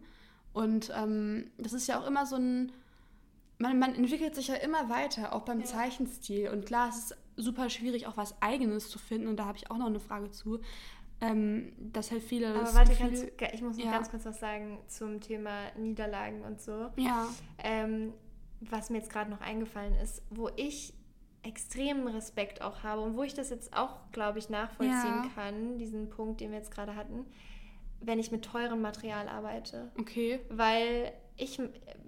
Und 0.52 0.92
ähm, 0.96 1.50
das 1.58 1.72
ist 1.72 1.86
ja 1.86 2.00
auch 2.00 2.06
immer 2.06 2.26
so 2.26 2.36
ein 2.36 2.72
man, 3.60 3.78
man 3.78 3.94
entwickelt 3.94 4.34
sich 4.34 4.48
ja 4.48 4.54
immer 4.54 4.88
weiter, 4.88 5.34
auch 5.34 5.42
beim 5.42 5.60
ja. 5.60 5.66
Zeichenstil. 5.66 6.48
Und 6.48 6.66
klar, 6.66 6.88
es 6.88 6.96
ist 6.96 7.16
super 7.36 7.68
schwierig, 7.68 8.06
auch 8.06 8.16
was 8.16 8.40
Eigenes 8.42 8.88
zu 8.88 8.98
finden. 8.98 9.28
Und 9.28 9.36
da 9.36 9.44
habe 9.44 9.58
ich 9.58 9.70
auch 9.70 9.76
noch 9.76 9.86
eine 9.86 10.00
Frage 10.00 10.30
zu. 10.30 10.60
Ähm, 11.20 11.72
dass 11.78 12.10
halt 12.10 12.22
viele. 12.22 12.54
Aber 12.54 12.74
warte, 12.74 12.94
kannst, 12.94 13.26
ich 13.52 13.60
muss 13.60 13.76
noch 13.76 13.84
ja. 13.84 13.90
ganz 13.90 14.10
kurz 14.10 14.24
was 14.24 14.40
sagen 14.40 14.78
zum 14.88 15.20
Thema 15.20 15.70
Niederlagen 15.76 16.40
und 16.40 16.62
so. 16.62 16.88
Ja. 16.96 17.28
Ähm, 17.58 18.14
was 18.60 18.88
mir 18.88 18.98
jetzt 18.98 19.10
gerade 19.10 19.30
noch 19.30 19.42
eingefallen 19.42 19.94
ist, 19.96 20.22
wo 20.30 20.48
ich 20.56 20.94
extremen 21.42 22.06
Respekt 22.08 22.62
auch 22.62 22.82
habe 22.82 23.00
und 23.00 23.16
wo 23.16 23.22
ich 23.22 23.34
das 23.34 23.50
jetzt 23.50 23.76
auch, 23.76 23.96
glaube 24.12 24.38
ich, 24.38 24.50
nachvollziehen 24.50 25.24
ja. 25.24 25.30
kann, 25.34 25.78
diesen 25.78 26.10
Punkt, 26.10 26.40
den 26.40 26.50
wir 26.50 26.58
jetzt 26.58 26.70
gerade 26.70 26.96
hatten, 26.96 27.24
wenn 28.00 28.18
ich 28.18 28.30
mit 28.30 28.44
teurem 28.44 28.80
Material 28.80 29.28
arbeite. 29.28 29.90
Okay. 29.98 30.40
Weil 30.48 31.12
ich, 31.36 31.58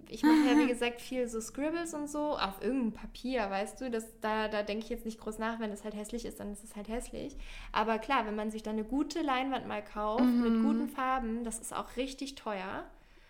ich 0.09 0.23
mache 0.23 0.49
ja, 0.49 0.59
wie 0.59 0.67
gesagt, 0.67 1.01
viel 1.01 1.27
so 1.27 1.41
Scribbles 1.41 1.95
und 1.95 2.11
so 2.11 2.37
auf 2.37 2.63
irgendeinem 2.63 2.93
Papier, 2.93 3.49
weißt 3.49 3.81
du? 3.81 3.91
Das, 3.91 4.07
da 4.21 4.49
da 4.49 4.63
denke 4.63 4.85
ich 4.85 4.91
jetzt 4.91 5.07
nicht 5.07 5.19
groß 5.19 5.39
nach, 5.39 5.59
wenn 5.61 5.71
es 5.71 5.85
halt 5.85 5.95
hässlich 5.95 6.27
ist, 6.27 6.41
dann 6.41 6.53
ist 6.53 6.65
es 6.65 6.77
halt 6.77 6.89
hässlich. 6.89 7.37
Aber 7.73 7.99
klar, 7.99 8.27
wenn 8.27 8.37
man 8.37 8.51
sich 8.51 8.63
dann 8.63 8.75
eine 8.75 8.85
gute 8.85 9.23
Leinwand 9.23 9.67
mal 9.67 9.83
kauft 9.83 10.25
mhm. 10.25 10.43
mit 10.43 10.63
guten 10.63 10.89
Farben, 10.89 11.45
das 11.45 11.59
ist 11.59 11.75
auch 11.75 11.97
richtig 11.97 12.35
teuer. 12.35 12.85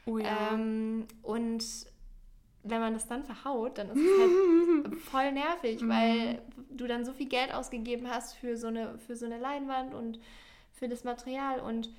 Oh 0.06 0.18
ja. 0.18 0.52
Ähm, 0.52 1.06
und 1.22 1.64
wenn 2.64 2.80
man 2.80 2.94
das 2.94 3.08
dann 3.08 3.24
verhaut, 3.24 3.78
dann 3.78 3.90
ist 3.90 3.98
es 3.98 4.20
halt 4.20 4.94
voll 5.10 5.32
nervig, 5.32 5.80
mhm. 5.80 5.88
weil 5.88 6.42
du 6.70 6.86
dann 6.86 7.04
so 7.04 7.12
viel 7.12 7.28
Geld 7.28 7.52
ausgegeben 7.52 8.08
hast 8.08 8.34
für 8.34 8.56
so 8.56 8.68
eine, 8.68 8.98
für 8.98 9.16
so 9.16 9.26
eine 9.26 9.38
Leinwand 9.38 9.94
und 9.94 10.20
für 10.72 10.88
das 10.88 11.04
Material 11.04 11.60
und 11.60 11.90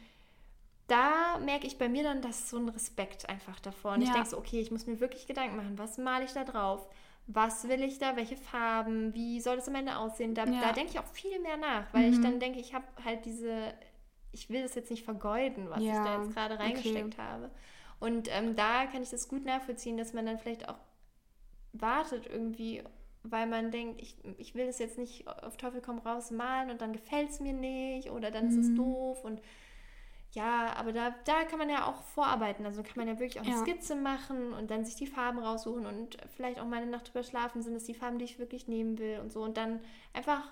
da 0.87 1.39
merke 1.39 1.65
ich 1.65 1.77
bei 1.77 1.87
mir 1.87 2.03
dann, 2.03 2.21
dass 2.21 2.49
so 2.49 2.57
ein 2.57 2.69
Respekt 2.69 3.29
einfach 3.29 3.59
davor. 3.59 3.93
Und 3.93 4.01
ja. 4.01 4.07
ich 4.07 4.13
denke 4.13 4.29
so, 4.29 4.37
okay, 4.37 4.59
ich 4.59 4.71
muss 4.71 4.85
mir 4.85 4.99
wirklich 4.99 5.27
Gedanken 5.27 5.55
machen, 5.55 5.77
was 5.77 5.97
male 5.97 6.25
ich 6.25 6.33
da 6.33 6.43
drauf? 6.43 6.87
Was 7.25 7.67
will 7.69 7.81
ich 7.83 7.99
da? 7.99 8.17
Welche 8.17 8.35
Farben? 8.35 9.13
Wie 9.13 9.39
soll 9.39 9.55
das 9.55 9.69
am 9.69 9.75
Ende 9.75 9.97
aussehen? 9.97 10.35
Da, 10.35 10.45
ja. 10.45 10.59
da 10.59 10.73
denke 10.73 10.91
ich 10.91 10.99
auch 10.99 11.07
viel 11.07 11.39
mehr 11.39 11.55
nach, 11.55 11.85
weil 11.93 12.07
mhm. 12.07 12.13
ich 12.13 12.21
dann 12.21 12.39
denke, 12.39 12.59
ich 12.59 12.73
habe 12.73 12.85
halt 13.05 13.23
diese, 13.25 13.73
ich 14.33 14.49
will 14.49 14.61
das 14.61 14.75
jetzt 14.75 14.91
nicht 14.91 15.05
vergeuden, 15.05 15.69
was 15.69 15.81
ja. 15.81 15.93
ich 15.93 15.97
da 15.99 16.21
jetzt 16.21 16.33
gerade 16.33 16.59
reingesteckt 16.59 17.13
okay. 17.13 17.21
habe. 17.21 17.49
Und 18.03 18.27
ähm, 18.29 18.57
da 18.57 18.85
kann 18.85 19.01
ich 19.01 19.11
das 19.11 19.29
gut 19.29 19.45
nachvollziehen, 19.45 19.95
dass 19.95 20.11
man 20.11 20.25
dann 20.25 20.37
vielleicht 20.37 20.67
auch 20.67 20.77
wartet 21.71 22.27
irgendwie, 22.27 22.83
weil 23.23 23.47
man 23.47 23.71
denkt, 23.71 24.01
ich, 24.01 24.17
ich 24.37 24.55
will 24.55 24.65
das 24.65 24.77
jetzt 24.77 24.97
nicht 24.97 25.25
auf 25.25 25.55
Teufel 25.55 25.79
komm 25.79 25.99
raus 25.99 26.29
malen 26.29 26.69
und 26.69 26.81
dann 26.81 26.91
gefällt 26.91 27.29
es 27.29 27.39
mir 27.39 27.53
nicht 27.53 28.11
oder 28.11 28.29
dann 28.29 28.49
mhm. 28.49 28.49
ist 28.49 28.57
es 28.57 28.75
doof 28.75 29.23
und 29.23 29.41
ja, 30.31 30.73
aber 30.75 30.91
da, 30.91 31.15
da 31.23 31.45
kann 31.45 31.59
man 31.59 31.69
ja 31.69 31.85
auch 31.85 32.01
vorarbeiten. 32.01 32.65
Also 32.65 32.83
kann 32.83 32.97
man 32.97 33.07
ja 33.07 33.19
wirklich 33.19 33.39
auch 33.39 33.45
eine 33.45 33.55
ja. 33.55 33.61
Skizze 33.61 33.95
machen 33.95 34.51
und 34.51 34.69
dann 34.69 34.83
sich 34.83 34.95
die 34.95 35.07
Farben 35.07 35.39
raussuchen 35.39 35.85
und 35.85 36.17
vielleicht 36.35 36.59
auch 36.59 36.65
mal 36.65 36.81
eine 36.81 36.91
Nacht 36.91 37.07
drüber 37.07 37.23
schlafen, 37.23 37.61
sind 37.61 37.75
es 37.75 37.85
die 37.85 37.93
Farben, 37.93 38.19
die 38.19 38.25
ich 38.25 38.37
wirklich 38.37 38.67
nehmen 38.67 38.97
will 38.97 39.19
und 39.21 39.31
so. 39.31 39.43
Und 39.43 39.55
dann 39.55 39.79
einfach 40.11 40.51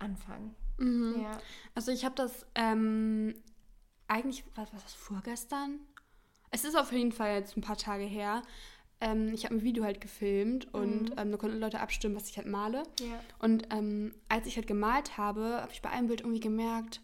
anfangen. 0.00 0.56
Mhm. 0.78 1.20
Ja. 1.22 1.38
Also 1.76 1.92
ich 1.92 2.04
habe 2.04 2.16
das 2.16 2.46
ähm, 2.56 3.34
eigentlich, 4.08 4.42
was 4.56 4.72
war 4.72 4.80
das, 4.80 4.94
vorgestern? 4.94 5.78
Es 6.50 6.64
ist 6.64 6.76
auf 6.76 6.92
jeden 6.92 7.12
Fall 7.12 7.34
jetzt 7.34 7.56
ein 7.56 7.62
paar 7.62 7.76
Tage 7.76 8.04
her. 8.04 8.42
Ähm, 9.00 9.32
ich 9.32 9.44
habe 9.44 9.54
ein 9.54 9.62
Video 9.62 9.84
halt 9.84 10.00
gefilmt 10.00 10.72
und 10.74 11.10
mhm. 11.10 11.18
ähm, 11.18 11.30
da 11.30 11.36
konnten 11.36 11.60
Leute 11.60 11.80
abstimmen, 11.80 12.16
was 12.16 12.28
ich 12.28 12.36
halt 12.36 12.48
male. 12.48 12.82
Ja. 13.00 13.20
Und 13.38 13.68
ähm, 13.70 14.14
als 14.28 14.46
ich 14.46 14.56
halt 14.56 14.66
gemalt 14.66 15.16
habe, 15.16 15.60
habe 15.60 15.72
ich 15.72 15.82
bei 15.82 15.90
einem 15.90 16.08
Bild 16.08 16.20
irgendwie 16.20 16.40
gemerkt, 16.40 17.00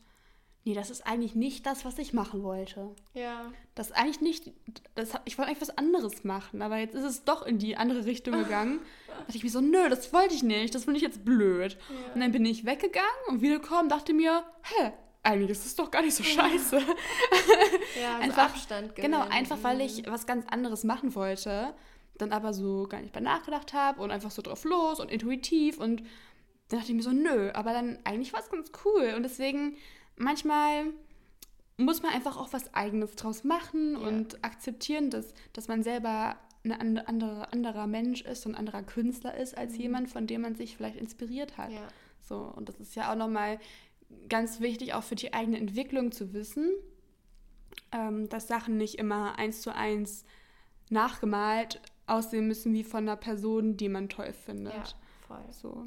nee, 0.64 0.74
das 0.74 0.90
ist 0.90 1.06
eigentlich 1.06 1.34
nicht 1.34 1.66
das, 1.66 1.84
was 1.84 1.98
ich 1.98 2.12
machen 2.12 2.42
wollte. 2.42 2.94
Ja. 3.12 3.52
Das 3.74 3.88
ist 3.88 3.96
eigentlich 3.96 4.20
nicht, 4.20 4.52
das, 4.94 5.10
ich 5.24 5.38
wollte 5.38 5.50
eigentlich 5.50 5.60
was 5.60 5.76
anderes 5.76 6.24
machen, 6.24 6.62
aber 6.62 6.78
jetzt 6.78 6.94
ist 6.94 7.04
es 7.04 7.24
doch 7.24 7.46
in 7.46 7.58
die 7.58 7.76
andere 7.76 8.06
Richtung 8.06 8.38
gegangen. 8.38 8.80
da 9.06 9.18
dachte 9.18 9.36
ich 9.36 9.44
mir 9.44 9.50
so, 9.50 9.60
nö, 9.60 9.88
das 9.88 10.12
wollte 10.12 10.34
ich 10.34 10.42
nicht, 10.42 10.74
das 10.74 10.84
finde 10.84 10.98
ich 10.98 11.04
jetzt 11.04 11.24
blöd. 11.24 11.74
Ja. 11.74 12.14
Und 12.14 12.20
dann 12.20 12.32
bin 12.32 12.44
ich 12.44 12.64
weggegangen 12.64 13.08
und 13.28 13.40
wiedergekommen, 13.42 13.88
dachte 13.88 14.14
mir, 14.14 14.44
hä, 14.62 14.92
eigentlich 15.24 15.50
ist 15.50 15.66
es 15.66 15.74
doch 15.74 15.90
gar 15.90 16.02
nicht 16.02 16.14
so 16.14 16.22
scheiße. 16.22 16.76
ja, 18.00 18.14
also 18.16 18.22
einfach, 18.22 18.44
Abstand 18.44 18.94
gewinnen. 18.94 19.12
Genau, 19.12 19.26
einfach 19.28 19.58
weil 19.62 19.80
ich 19.80 20.06
was 20.06 20.26
ganz 20.26 20.46
anderes 20.48 20.84
machen 20.84 21.14
wollte, 21.14 21.74
dann 22.18 22.32
aber 22.32 22.52
so 22.52 22.86
gar 22.88 23.00
nicht 23.00 23.12
bei 23.12 23.20
nachgedacht 23.20 23.72
habe 23.72 24.02
und 24.02 24.10
einfach 24.10 24.30
so 24.30 24.42
drauf 24.42 24.64
los 24.64 25.00
und 25.00 25.10
intuitiv 25.10 25.78
und 25.78 26.02
dann 26.68 26.80
dachte 26.80 26.92
ich 26.92 26.96
mir 26.96 27.02
so, 27.02 27.10
nö, 27.10 27.50
aber 27.52 27.72
dann 27.72 27.98
eigentlich 28.04 28.32
war 28.32 28.40
es 28.40 28.50
ganz 28.50 28.70
cool 28.84 29.14
und 29.16 29.22
deswegen 29.22 29.76
manchmal 30.16 30.86
muss 31.76 32.02
man 32.02 32.12
einfach 32.12 32.36
auch 32.36 32.52
was 32.52 32.72
Eigenes 32.72 33.16
draus 33.16 33.44
machen 33.44 33.98
ja. 34.00 34.06
und 34.06 34.44
akzeptieren, 34.44 35.10
dass, 35.10 35.34
dass 35.52 35.68
man 35.68 35.82
selber 35.82 36.36
ein 36.62 36.98
andere, 36.98 37.52
anderer 37.52 37.86
Mensch 37.86 38.22
ist 38.22 38.46
und 38.46 38.52
ein 38.52 38.58
anderer 38.58 38.82
Künstler 38.82 39.36
ist 39.36 39.56
als 39.56 39.74
mhm. 39.74 39.80
jemand, 39.80 40.10
von 40.10 40.26
dem 40.26 40.42
man 40.42 40.54
sich 40.54 40.76
vielleicht 40.76 40.96
inspiriert 40.96 41.58
hat. 41.58 41.72
Ja. 41.72 41.88
So, 42.20 42.36
und 42.56 42.68
das 42.68 42.80
ist 42.80 42.94
ja 42.94 43.12
auch 43.12 43.16
nochmal 43.16 43.58
ganz 44.28 44.60
wichtig, 44.60 44.94
auch 44.94 45.02
für 45.02 45.14
die 45.14 45.32
eigene 45.32 45.58
Entwicklung 45.58 46.12
zu 46.12 46.32
wissen, 46.32 46.70
ähm, 47.92 48.28
dass 48.28 48.48
Sachen 48.48 48.76
nicht 48.76 48.96
immer 48.96 49.38
eins 49.38 49.60
zu 49.62 49.74
eins 49.74 50.24
nachgemalt 50.90 51.80
aussehen 52.06 52.46
müssen 52.46 52.72
wie 52.74 52.84
von 52.84 53.04
einer 53.04 53.16
Person, 53.16 53.76
die 53.76 53.88
man 53.88 54.08
toll 54.08 54.32
findet. 54.32 54.74
Ja, 54.74 54.84
voll. 55.26 55.44
So. 55.50 55.86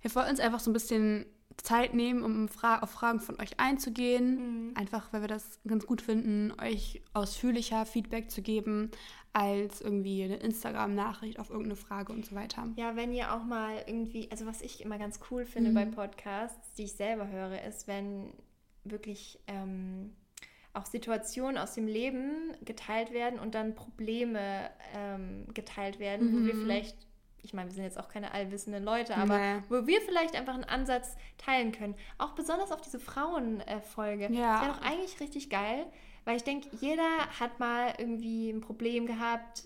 Wir 0.00 0.14
wollen 0.14 0.30
uns 0.30 0.40
einfach 0.40 0.60
so 0.60 0.70
ein 0.70 0.74
bisschen 0.74 1.26
Zeit 1.62 1.94
nehmen, 1.94 2.22
um 2.22 2.48
Fra 2.48 2.80
auf 2.80 2.90
Fragen 2.90 3.20
von 3.20 3.40
euch 3.40 3.60
einzugehen. 3.60 4.68
Mhm. 4.68 4.76
Einfach, 4.76 5.12
weil 5.12 5.20
wir 5.20 5.28
das 5.28 5.60
ganz 5.66 5.86
gut 5.86 6.00
finden, 6.00 6.52
euch 6.60 7.02
ausführlicher 7.12 7.84
Feedback 7.86 8.30
zu 8.30 8.42
geben, 8.42 8.90
als 9.32 9.80
irgendwie 9.80 10.24
eine 10.24 10.36
Instagram-Nachricht 10.36 11.38
auf 11.38 11.50
irgendeine 11.50 11.76
Frage 11.76 12.12
und 12.12 12.26
so 12.26 12.34
weiter. 12.34 12.68
Ja, 12.76 12.96
wenn 12.96 13.12
ihr 13.12 13.32
auch 13.32 13.44
mal 13.44 13.82
irgendwie, 13.86 14.28
also 14.30 14.46
was 14.46 14.60
ich 14.60 14.84
immer 14.84 14.98
ganz 14.98 15.20
cool 15.30 15.44
finde 15.44 15.70
mhm. 15.70 15.74
bei 15.74 15.84
Podcasts, 15.84 16.72
die 16.74 16.84
ich 16.84 16.92
selber 16.92 17.28
höre, 17.28 17.62
ist, 17.62 17.86
wenn 17.86 18.32
wirklich 18.82 19.38
ähm, 19.46 20.16
auch 20.72 20.86
Situationen 20.86 21.58
aus 21.58 21.74
dem 21.74 21.86
Leben 21.86 22.56
geteilt 22.64 23.12
werden 23.12 23.38
und 23.38 23.54
dann 23.54 23.74
Probleme 23.74 24.70
ähm, 24.96 25.46
geteilt 25.54 26.00
werden, 26.00 26.30
mhm. 26.30 26.32
wo 26.32 26.46
wir 26.46 26.54
mhm. 26.54 26.62
vielleicht 26.62 26.96
ich 27.42 27.54
meine, 27.54 27.70
wir 27.70 27.74
sind 27.74 27.84
jetzt 27.84 27.98
auch 27.98 28.08
keine 28.08 28.32
allwissenden 28.32 28.84
Leute, 28.84 29.16
aber 29.16 29.38
nee. 29.38 29.62
wo 29.70 29.86
wir 29.86 30.00
vielleicht 30.02 30.36
einfach 30.36 30.52
einen 30.52 30.64
Ansatz 30.64 31.16
teilen 31.38 31.72
können. 31.72 31.94
Auch 32.18 32.32
besonders 32.32 32.70
auf 32.70 32.80
diese 32.82 33.00
Frauenfolge. 33.00 34.26
Äh, 34.26 34.34
ja. 34.34 34.52
Das 34.52 34.62
wäre 34.62 34.72
doch 34.74 34.82
eigentlich 34.82 35.20
richtig 35.20 35.48
geil, 35.48 35.86
weil 36.24 36.36
ich 36.36 36.44
denke, 36.44 36.68
jeder 36.80 37.26
hat 37.38 37.58
mal 37.58 37.94
irgendwie 37.98 38.50
ein 38.50 38.60
Problem 38.60 39.06
gehabt, 39.06 39.64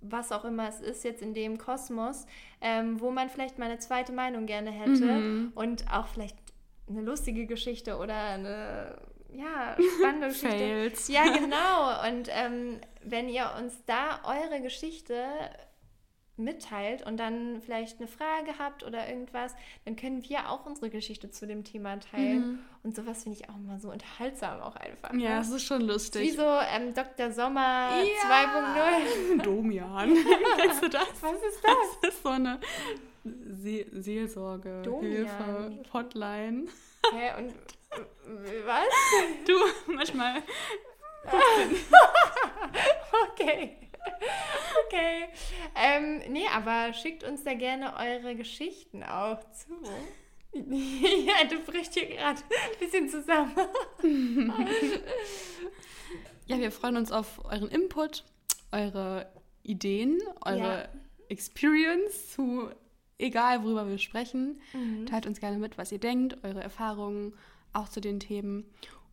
was 0.00 0.32
auch 0.32 0.44
immer 0.44 0.68
es 0.68 0.80
ist 0.80 1.04
jetzt 1.04 1.22
in 1.22 1.34
dem 1.34 1.58
Kosmos, 1.58 2.26
ähm, 2.60 3.00
wo 3.00 3.10
man 3.10 3.28
vielleicht 3.28 3.58
mal 3.58 3.66
eine 3.66 3.78
zweite 3.78 4.12
Meinung 4.12 4.46
gerne 4.46 4.70
hätte 4.70 5.04
mhm. 5.04 5.52
und 5.54 5.90
auch 5.92 6.06
vielleicht 6.06 6.36
eine 6.88 7.02
lustige 7.02 7.46
Geschichte 7.46 7.96
oder 7.96 8.14
eine 8.14 8.96
ja, 9.32 9.76
spannende 9.98 10.28
Geschichte. 10.28 10.56
Fails. 10.56 11.08
Ja, 11.08 11.24
genau. 11.38 12.08
Und 12.08 12.28
ähm, 12.30 12.80
wenn 13.02 13.28
ihr 13.28 13.50
uns 13.58 13.74
da 13.86 14.20
eure 14.24 14.60
Geschichte 14.60 15.24
mitteilt 16.36 17.04
und 17.06 17.16
dann 17.16 17.60
vielleicht 17.62 17.98
eine 17.98 18.08
Frage 18.08 18.58
habt 18.58 18.84
oder 18.84 19.08
irgendwas, 19.08 19.54
dann 19.84 19.96
können 19.96 20.22
wir 20.28 20.50
auch 20.50 20.66
unsere 20.66 20.90
Geschichte 20.90 21.30
zu 21.30 21.46
dem 21.46 21.64
Thema 21.64 21.98
teilen. 21.98 22.38
Mhm. 22.38 22.58
Und 22.82 22.94
sowas 22.94 23.22
finde 23.22 23.38
ich 23.40 23.48
auch 23.48 23.56
immer 23.56 23.80
so 23.80 23.90
unterhaltsam 23.90 24.60
auch 24.60 24.76
einfach. 24.76 25.12
Ja, 25.12 25.36
ne? 25.36 25.40
es 25.40 25.50
ist 25.50 25.64
schon 25.64 25.82
lustig. 25.82 26.22
Wie 26.22 26.30
so 26.30 26.42
ähm, 26.42 26.94
Dr. 26.94 27.32
Sommer 27.32 27.90
ja. 28.02 29.36
2.0. 29.36 29.38
Domian. 29.42 30.16
Kennst 30.56 30.82
du 30.82 30.88
das? 30.88 31.08
Was 31.20 31.42
ist 31.42 31.62
das? 31.62 32.00
Das 32.02 32.14
ist 32.14 32.22
so 32.22 32.28
eine 32.28 32.60
See 33.24 33.86
Seelsorge, 33.92 34.82
Domian. 34.82 35.12
Hilfe, 35.12 35.84
Hotline. 35.92 36.66
Hä, 37.12 37.32
und 37.38 37.54
was? 38.64 38.84
Du, 39.46 39.92
manchmal. 39.92 40.42
okay. 43.32 43.85
Okay. 44.86 45.24
Ähm, 45.74 46.22
nee, 46.32 46.46
aber 46.54 46.92
schickt 46.92 47.24
uns 47.24 47.44
da 47.44 47.54
gerne 47.54 47.94
eure 47.96 48.36
Geschichten 48.36 49.02
auch 49.02 49.38
zu. 49.50 49.72
ja, 50.52 51.44
du 51.48 51.58
brichst 51.60 51.94
hier 51.94 52.06
gerade 52.06 52.40
ein 52.40 52.78
bisschen 52.78 53.08
zusammen. 53.08 53.52
ja, 56.46 56.58
wir 56.58 56.72
freuen 56.72 56.96
uns 56.96 57.12
auf 57.12 57.44
euren 57.44 57.68
Input, 57.68 58.24
eure 58.72 59.30
Ideen, 59.62 60.20
eure 60.44 60.58
ja. 60.58 60.88
Experience 61.28 62.32
zu 62.32 62.70
egal, 63.18 63.64
worüber 63.64 63.88
wir 63.88 63.98
sprechen. 63.98 64.60
Mhm. 64.72 65.06
Teilt 65.06 65.26
uns 65.26 65.40
gerne 65.40 65.58
mit, 65.58 65.78
was 65.78 65.92
ihr 65.92 65.98
denkt, 65.98 66.38
eure 66.44 66.62
Erfahrungen 66.62 67.34
auch 67.72 67.88
zu 67.88 68.00
den 68.00 68.20
Themen. 68.20 68.64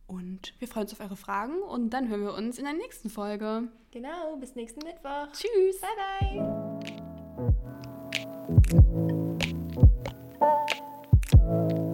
Und 0.06 0.54
wir 0.58 0.68
freuen 0.68 0.84
uns 0.84 0.92
auf 0.92 1.00
eure 1.00 1.16
Fragen 1.16 1.62
und 1.62 1.90
dann 1.90 2.08
hören 2.08 2.22
wir 2.22 2.34
uns 2.34 2.58
in 2.58 2.64
der 2.64 2.74
nächsten 2.74 3.08
Folge. 3.08 3.68
Genau, 3.90 4.36
bis 4.36 4.54
nächsten 4.54 4.84
Mittwoch. 4.84 5.28
Tschüss. 5.32 5.80
Bye, 5.80 5.90
bye. 11.40 11.93